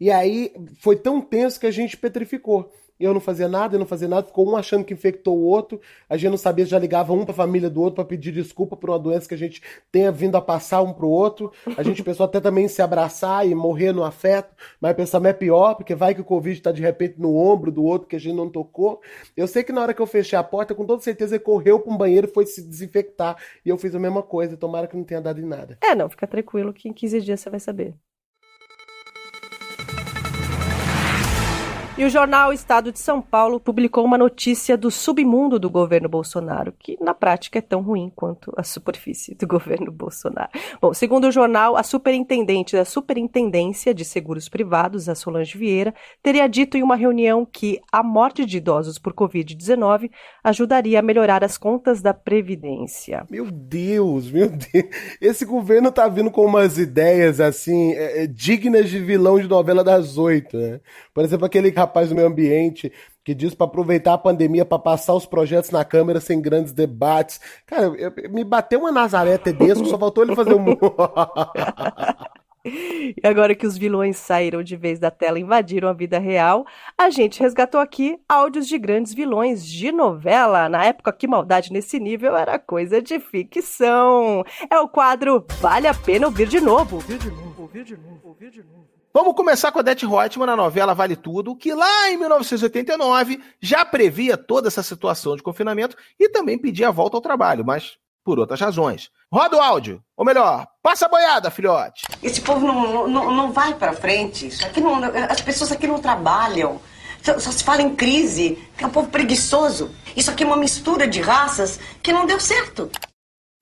E 0.00 0.10
aí 0.10 0.52
foi 0.80 0.96
tão 0.96 1.20
tenso 1.20 1.60
que 1.60 1.66
a 1.66 1.70
gente 1.70 1.96
petrificou. 1.96 2.72
Eu 3.00 3.14
não 3.14 3.20
fazia 3.20 3.48
nada, 3.48 3.74
eu 3.74 3.78
não 3.78 3.86
fazia 3.86 4.06
nada, 4.06 4.26
ficou 4.26 4.46
um 4.46 4.54
achando 4.54 4.84
que 4.84 4.92
infectou 4.92 5.38
o 5.38 5.44
outro. 5.44 5.80
A 6.06 6.18
gente 6.18 6.30
não 6.30 6.36
sabia, 6.36 6.66
já 6.66 6.78
ligava 6.78 7.14
um 7.14 7.24
pra 7.24 7.32
família 7.32 7.70
do 7.70 7.80
outro 7.80 7.94
pra 7.94 8.04
pedir 8.04 8.30
desculpa 8.30 8.76
por 8.76 8.90
uma 8.90 8.98
doença 8.98 9.26
que 9.26 9.32
a 9.32 9.38
gente 9.38 9.62
tenha 9.90 10.12
vindo 10.12 10.36
a 10.36 10.40
passar 10.40 10.82
um 10.82 10.92
pro 10.92 11.08
outro. 11.08 11.50
A 11.78 11.82
gente 11.82 12.02
pensou 12.04 12.26
até 12.26 12.40
também 12.40 12.66
em 12.66 12.68
se 12.68 12.82
abraçar 12.82 13.48
e 13.48 13.54
morrer 13.54 13.92
no 13.92 14.04
afeto, 14.04 14.54
mas 14.78 14.94
pensamos 14.94 15.30
é 15.30 15.32
pior, 15.32 15.76
porque 15.76 15.94
vai 15.94 16.14
que 16.14 16.20
o 16.20 16.24
Covid 16.24 16.60
tá 16.60 16.72
de 16.72 16.82
repente 16.82 17.18
no 17.18 17.34
ombro 17.34 17.72
do 17.72 17.82
outro 17.82 18.06
que 18.06 18.16
a 18.16 18.20
gente 18.20 18.36
não 18.36 18.50
tocou. 18.50 19.00
Eu 19.34 19.48
sei 19.48 19.64
que 19.64 19.72
na 19.72 19.80
hora 19.80 19.94
que 19.94 20.02
eu 20.02 20.06
fechei 20.06 20.38
a 20.38 20.44
porta, 20.44 20.74
com 20.74 20.84
toda 20.84 21.00
certeza 21.00 21.36
ele 21.36 21.44
correu 21.44 21.80
pra 21.80 21.90
um 21.90 21.96
banheiro 21.96 22.28
e 22.28 22.30
foi 22.30 22.44
se 22.44 22.60
desinfectar. 22.60 23.34
E 23.64 23.70
eu 23.70 23.78
fiz 23.78 23.94
a 23.94 23.98
mesma 23.98 24.22
coisa, 24.22 24.58
tomara 24.58 24.86
que 24.86 24.96
não 24.96 25.04
tenha 25.04 25.22
dado 25.22 25.40
em 25.40 25.46
nada. 25.46 25.78
É, 25.82 25.94
não, 25.94 26.10
fica 26.10 26.26
tranquilo 26.26 26.74
que 26.74 26.86
em 26.86 26.92
15 26.92 27.22
dias 27.22 27.40
você 27.40 27.48
vai 27.48 27.60
saber. 27.60 27.94
E 32.00 32.04
o 32.06 32.08
jornal 32.08 32.50
Estado 32.50 32.90
de 32.90 32.98
São 32.98 33.20
Paulo 33.20 33.60
publicou 33.60 34.02
uma 34.06 34.16
notícia 34.16 34.74
do 34.74 34.90
submundo 34.90 35.58
do 35.58 35.68
governo 35.68 36.08
Bolsonaro, 36.08 36.72
que 36.78 36.96
na 36.98 37.12
prática 37.12 37.58
é 37.58 37.60
tão 37.60 37.82
ruim 37.82 38.10
quanto 38.16 38.50
a 38.56 38.62
superfície 38.62 39.34
do 39.34 39.44
governo 39.46 39.92
Bolsonaro. 39.92 40.48
Bom, 40.80 40.94
segundo 40.94 41.26
o 41.26 41.30
jornal, 41.30 41.76
a 41.76 41.82
superintendente 41.82 42.74
da 42.74 42.86
Superintendência 42.86 43.92
de 43.92 44.02
Seguros 44.02 44.48
Privados, 44.48 45.10
a 45.10 45.14
Solange 45.14 45.58
Vieira, 45.58 45.94
teria 46.22 46.48
dito 46.48 46.78
em 46.78 46.82
uma 46.82 46.96
reunião 46.96 47.44
que 47.44 47.78
a 47.92 48.02
morte 48.02 48.46
de 48.46 48.56
idosos 48.56 48.98
por 48.98 49.12
Covid-19 49.12 50.10
ajudaria 50.42 51.00
a 51.00 51.02
melhorar 51.02 51.44
as 51.44 51.58
contas 51.58 52.00
da 52.00 52.14
Previdência. 52.14 53.26
Meu 53.28 53.50
Deus, 53.50 54.30
meu 54.30 54.48
Deus. 54.48 54.86
Esse 55.20 55.44
governo 55.44 55.92
tá 55.92 56.08
vindo 56.08 56.30
com 56.30 56.46
umas 56.46 56.78
ideias 56.78 57.42
assim, 57.42 57.92
é, 57.92 58.22
é, 58.22 58.26
dignas 58.26 58.88
de 58.88 58.98
vilão 58.98 59.38
de 59.38 59.46
novela 59.46 59.84
das 59.84 60.16
oito, 60.16 60.56
né? 60.56 60.80
Por 61.12 61.22
exemplo, 61.22 61.44
aquele 61.44 61.68
rapaz 61.68 61.89
do 62.08 62.14
meio 62.14 62.28
ambiente 62.28 62.92
que 63.22 63.34
diz 63.34 63.54
para 63.54 63.66
aproveitar 63.66 64.14
a 64.14 64.18
pandemia 64.18 64.64
para 64.64 64.78
passar 64.78 65.14
os 65.14 65.26
projetos 65.26 65.70
na 65.70 65.84
Câmara 65.84 66.20
sem 66.20 66.40
grandes 66.40 66.72
debates. 66.72 67.38
Cara, 67.66 67.82
eu- 67.84 67.94
eu- 68.16 68.30
me 68.30 68.42
bateu 68.42 68.80
uma 68.80 68.90
Nazaré 68.90 69.36
Tedesco, 69.36 69.84
só 69.86 69.98
faltou 69.98 70.24
ele 70.24 70.34
fazer 70.34 70.54
um. 70.54 70.64
E 72.62 73.26
agora 73.26 73.54
que 73.54 73.66
os 73.66 73.78
vilões 73.78 74.18
saíram 74.18 74.62
de 74.62 74.76
vez 74.76 74.98
da 74.98 75.10
tela 75.10 75.38
e 75.38 75.42
invadiram 75.42 75.88
a 75.88 75.94
vida 75.94 76.18
real, 76.18 76.66
a 76.96 77.08
gente 77.08 77.40
resgatou 77.40 77.80
aqui 77.80 78.18
áudios 78.28 78.68
de 78.68 78.78
grandes 78.78 79.14
vilões 79.14 79.64
de 79.64 79.90
novela. 79.90 80.68
Na 80.68 80.84
época, 80.84 81.10
que 81.10 81.26
maldade 81.26 81.72
nesse 81.72 81.98
nível 81.98 82.36
era 82.36 82.58
coisa 82.58 83.00
de 83.00 83.18
ficção. 83.18 84.44
É 84.70 84.78
o 84.78 84.86
quadro 84.88 85.46
Vale 85.58 85.86
a 85.86 85.94
Pena 85.94 86.26
Ouvir 86.26 86.48
de 86.48 86.60
Novo. 86.60 86.96
Ouvir 86.96 87.16
de 87.18 87.30
novo, 87.30 87.62
ouvir 87.62 87.82
de 87.84 87.96
novo, 87.96 88.20
ouvir 88.24 88.50
de 88.50 88.62
novo. 88.62 88.89
Vamos 89.12 89.34
começar 89.34 89.72
com 89.72 89.78
a 89.78 89.80
Odete 89.80 90.06
Reutemann 90.06 90.46
na 90.46 90.54
novela 90.54 90.94
Vale 90.94 91.16
Tudo, 91.16 91.56
que 91.56 91.74
lá 91.74 92.10
em 92.10 92.16
1989 92.16 93.40
já 93.60 93.84
previa 93.84 94.36
toda 94.36 94.68
essa 94.68 94.84
situação 94.84 95.34
de 95.34 95.42
confinamento 95.42 95.96
e 96.16 96.28
também 96.28 96.56
pedia 96.56 96.88
a 96.88 96.92
volta 96.92 97.16
ao 97.16 97.20
trabalho, 97.20 97.64
mas 97.64 97.98
por 98.24 98.38
outras 98.38 98.60
razões. 98.60 99.10
Roda 99.32 99.56
o 99.56 99.60
áudio, 99.60 100.00
ou 100.16 100.24
melhor, 100.24 100.64
passa 100.80 101.06
a 101.06 101.08
boiada, 101.08 101.50
filhote. 101.50 102.02
Esse 102.22 102.40
povo 102.40 102.64
não, 102.64 103.08
não, 103.08 103.34
não 103.34 103.52
vai 103.52 103.74
pra 103.74 103.94
frente. 103.94 104.46
Isso 104.46 104.64
aqui 104.64 104.80
não, 104.80 105.02
as 105.28 105.40
pessoas 105.40 105.72
aqui 105.72 105.88
não 105.88 105.98
trabalham. 105.98 106.80
Só, 107.20 107.36
só 107.40 107.50
se 107.50 107.64
fala 107.64 107.82
em 107.82 107.96
crise. 107.96 108.58
É 108.78 108.86
um 108.86 108.90
povo 108.90 109.08
preguiçoso. 109.08 109.90
Isso 110.16 110.30
aqui 110.30 110.44
é 110.44 110.46
uma 110.46 110.56
mistura 110.56 111.08
de 111.08 111.20
raças 111.20 111.80
que 112.00 112.12
não 112.12 112.26
deu 112.26 112.38
certo. 112.38 112.88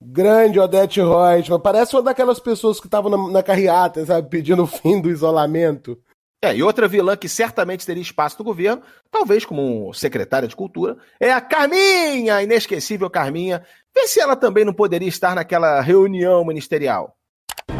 Grande 0.01 0.59
Odete 0.59 1.01
Reutemann. 1.01 1.59
Parece 1.59 1.95
uma 1.95 2.01
daquelas 2.01 2.39
pessoas 2.39 2.79
que 2.79 2.87
estavam 2.87 3.11
na, 3.11 3.31
na 3.31 3.43
carreata, 3.43 4.05
sabe? 4.05 4.29
Pedindo 4.29 4.63
o 4.63 4.67
fim 4.67 5.01
do 5.01 5.09
isolamento. 5.09 5.97
É, 6.41 6.55
e 6.55 6.63
outra 6.63 6.87
vilã 6.87 7.17
que 7.17 7.27
certamente 7.27 7.85
teria 7.85 8.01
espaço 8.01 8.37
no 8.39 8.45
governo, 8.45 8.81
talvez 9.11 9.43
como 9.43 9.93
secretária 9.93 10.47
de 10.47 10.55
Cultura, 10.55 10.97
é 11.19 11.33
a 11.33 11.41
Carminha, 11.41 12.35
a 12.35 12.43
inesquecível 12.43 13.09
Carminha. 13.09 13.61
Vê 13.93 14.07
se 14.07 14.21
ela 14.21 14.37
também 14.37 14.63
não 14.63 14.73
poderia 14.73 15.09
estar 15.09 15.35
naquela 15.35 15.81
reunião 15.81 16.45
ministerial. 16.45 17.13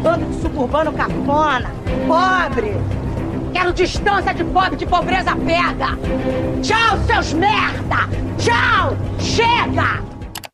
Bando 0.02 0.26
de 0.26 0.42
suburbano 0.42 0.92
cafona, 0.92 1.70
pobre. 2.06 2.72
Quero 3.54 3.72
distância 3.72 4.34
de 4.34 4.44
pobre, 4.44 4.76
de 4.76 4.86
pobreza 4.86 5.34
pega. 5.36 5.96
Tchau, 6.62 6.98
seus 7.06 7.32
merda. 7.32 7.96
Tchau. 8.36 8.59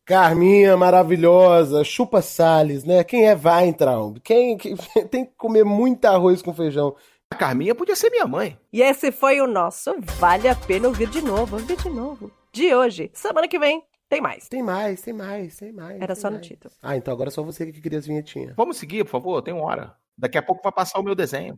Carminha 0.06 0.76
maravilhosa, 0.76 1.82
chupa 1.82 2.22
Salles, 2.22 2.84
né? 2.84 3.02
Quem 3.02 3.26
é 3.26 3.34
Weintraub? 3.34 4.20
Quem, 4.20 4.56
quem 4.56 4.76
tem 5.10 5.24
que 5.24 5.32
comer 5.36 5.64
muito 5.64 6.04
arroz 6.04 6.40
com 6.40 6.54
feijão? 6.54 6.94
A 7.28 7.34
Carminha 7.34 7.74
podia 7.74 7.96
ser 7.96 8.08
minha 8.10 8.24
mãe. 8.24 8.56
E 8.72 8.80
esse 8.80 9.10
foi 9.10 9.40
o 9.40 9.48
nosso 9.48 9.96
Vale 10.00 10.46
a 10.46 10.54
Pena 10.54 10.86
Ouvir 10.86 11.08
de 11.10 11.20
Novo, 11.20 11.56
ouvir 11.56 11.76
de 11.76 11.90
novo. 11.90 12.30
De 12.52 12.72
hoje. 12.72 13.10
Semana 13.12 13.48
que 13.48 13.58
vem 13.58 13.82
tem 14.08 14.20
mais. 14.20 14.48
Tem 14.48 14.62
mais, 14.62 15.02
tem 15.02 15.12
mais, 15.12 15.56
tem 15.56 15.72
mais. 15.72 15.96
Era 15.96 16.14
tem 16.14 16.22
só 16.22 16.28
no 16.30 16.36
mais. 16.36 16.46
título. 16.46 16.72
Ah, 16.80 16.96
então 16.96 17.12
agora 17.12 17.28
é 17.28 17.32
só 17.32 17.42
você 17.42 17.66
que 17.72 17.80
queria 17.80 17.98
as 17.98 18.06
vinhetinhas. 18.06 18.54
Vamos 18.56 18.76
seguir, 18.76 19.02
por 19.02 19.10
favor, 19.10 19.42
tem 19.42 19.52
uma 19.52 19.64
hora. 19.64 19.92
Daqui 20.16 20.38
a 20.38 20.42
pouco 20.42 20.62
vai 20.62 20.70
passar 20.70 21.00
o 21.00 21.02
meu 21.02 21.16
desenho. 21.16 21.56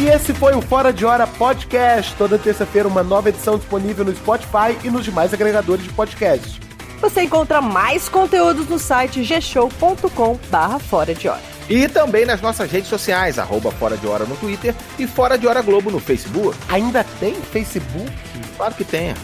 E 0.00 0.08
esse 0.08 0.32
foi 0.32 0.54
o 0.54 0.62
Fora 0.62 0.92
de 0.92 1.04
Hora 1.04 1.26
Podcast. 1.26 2.14
Toda 2.16 2.38
terça-feira 2.38 2.88
uma 2.88 3.02
nova 3.02 3.28
edição 3.28 3.58
disponível 3.58 4.04
no 4.04 4.14
Spotify 4.14 4.76
e 4.82 4.90
nos 4.90 5.04
demais 5.04 5.32
agregadores 5.34 5.84
de 5.84 5.92
podcast. 5.92 6.60
Você 7.00 7.22
encontra 7.22 7.60
mais 7.60 8.08
conteúdos 8.08 8.68
no 8.68 8.78
site 8.78 9.22
gshow.com 9.22 10.38
barra 10.50 10.78
Fora 10.78 11.14
de 11.14 11.28
Hora. 11.28 11.40
E 11.68 11.86
também 11.88 12.24
nas 12.26 12.40
nossas 12.40 12.70
redes 12.70 12.88
sociais, 12.88 13.38
arroba 13.38 13.70
Fora 13.70 13.96
de 13.96 14.06
Hora 14.06 14.24
no 14.24 14.36
Twitter 14.36 14.74
e 14.98 15.06
Fora 15.06 15.36
de 15.38 15.46
Hora 15.46 15.62
Globo 15.62 15.90
no 15.90 16.00
Facebook. 16.00 16.56
Ainda 16.68 17.04
tem 17.20 17.34
Facebook? 17.34 18.10
Claro 18.56 18.74
que 18.74 18.84
tem. 18.84 19.14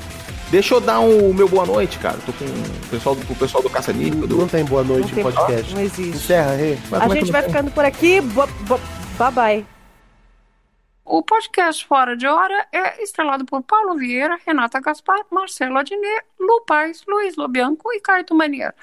Deixa 0.50 0.74
eu 0.74 0.80
dar 0.80 1.00
um, 1.00 1.30
o 1.30 1.34
meu 1.34 1.48
boa 1.48 1.66
noite, 1.66 1.98
cara. 1.98 2.18
Tô 2.24 2.32
com 2.32 2.44
o 2.44 2.88
pessoal 2.90 3.14
do, 3.16 3.32
o 3.32 3.36
pessoal 3.36 3.62
do 3.62 3.70
Caça-Níquel. 3.70 4.20
Não 4.20 4.26
Do... 4.26 4.46
tem 4.46 4.64
boa 4.64 4.84
noite 4.84 5.08
Não 5.08 5.14
tem- 5.14 5.24
podcast. 5.24 5.74
Não 5.74 5.80
existe. 5.82 6.16
Encerra, 6.16 6.54
Rê. 6.54 6.76
Mas 6.90 7.02
A 7.02 7.06
é 7.06 7.08
gente 7.10 7.24
não 7.24 7.32
vai 7.32 7.42
tem? 7.42 7.50
ficando 7.50 7.70
por 7.72 7.84
aqui. 7.84 8.20
Bo- 8.20 8.48
bo- 8.60 8.80
Bye 9.18 9.32
bye. 9.32 9.66
O 11.09 11.23
podcast 11.23 11.87
Fora 11.87 12.16
de 12.16 12.27
Hora 12.27 12.66
é 12.73 13.01
estrelado 13.01 13.45
por 13.45 13.62
Paulo 13.62 13.95
Vieira, 13.95 14.40
Renata 14.45 14.81
Gaspar, 14.81 15.25
Marcelo 15.31 15.79
Adnet, 15.79 16.27
Lu 16.37 16.62
Paes, 16.62 17.05
Luiz 17.07 17.37
Lobianco 17.37 17.92
e 17.92 18.01
Caio 18.01 18.25
Manier. 18.33 18.75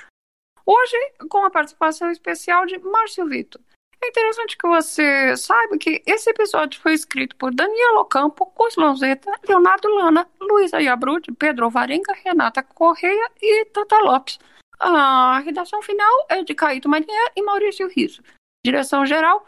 Hoje, 0.66 0.96
com 1.30 1.44
a 1.46 1.50
participação 1.50 2.10
especial 2.10 2.66
de 2.66 2.80
Márcio 2.80 3.28
Vitor. 3.28 3.60
É 4.02 4.08
interessante 4.08 4.58
que 4.58 4.66
você 4.66 5.36
saiba 5.36 5.78
que 5.78 6.02
esse 6.06 6.30
episódio 6.30 6.80
foi 6.80 6.94
escrito 6.94 7.36
por 7.36 7.54
Daniel 7.54 7.98
Ocampo, 7.98 8.46
Cus 8.46 8.78
Lonzeta, 8.78 9.30
Leonardo 9.46 9.90
Lana, 9.90 10.26
Luísa 10.40 10.82
Iabrud, 10.82 11.30
Pedro 11.34 11.70
Varenga, 11.70 12.14
Renata 12.24 12.64
Correia 12.64 13.32
e 13.42 13.66
Tata 13.66 13.98
Lopes. 13.98 14.40
A 14.80 15.40
redação 15.40 15.82
final 15.82 16.26
é 16.30 16.42
de 16.42 16.56
Caíto 16.56 16.88
Manier 16.88 17.34
e 17.36 17.42
Maurício 17.42 17.90
Riso. 17.90 18.24
Direção 18.66 19.06
geral, 19.06 19.46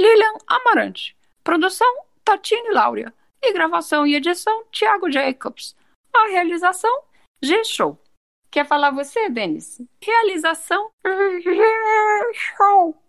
Lilian 0.00 0.38
Amarante. 0.46 1.15
Produção, 1.46 1.86
Tatine 2.24 2.70
Laura. 2.70 3.14
E 3.40 3.52
gravação 3.52 4.04
e 4.04 4.16
edição, 4.16 4.64
Thiago 4.72 5.08
Jacobs. 5.08 5.76
A 6.12 6.26
realização, 6.26 7.04
G-Show. 7.40 7.96
Quer 8.50 8.66
falar 8.66 8.90
você, 8.90 9.30
Denis? 9.30 9.80
Realização, 10.02 10.90
G-Show. 11.04 13.00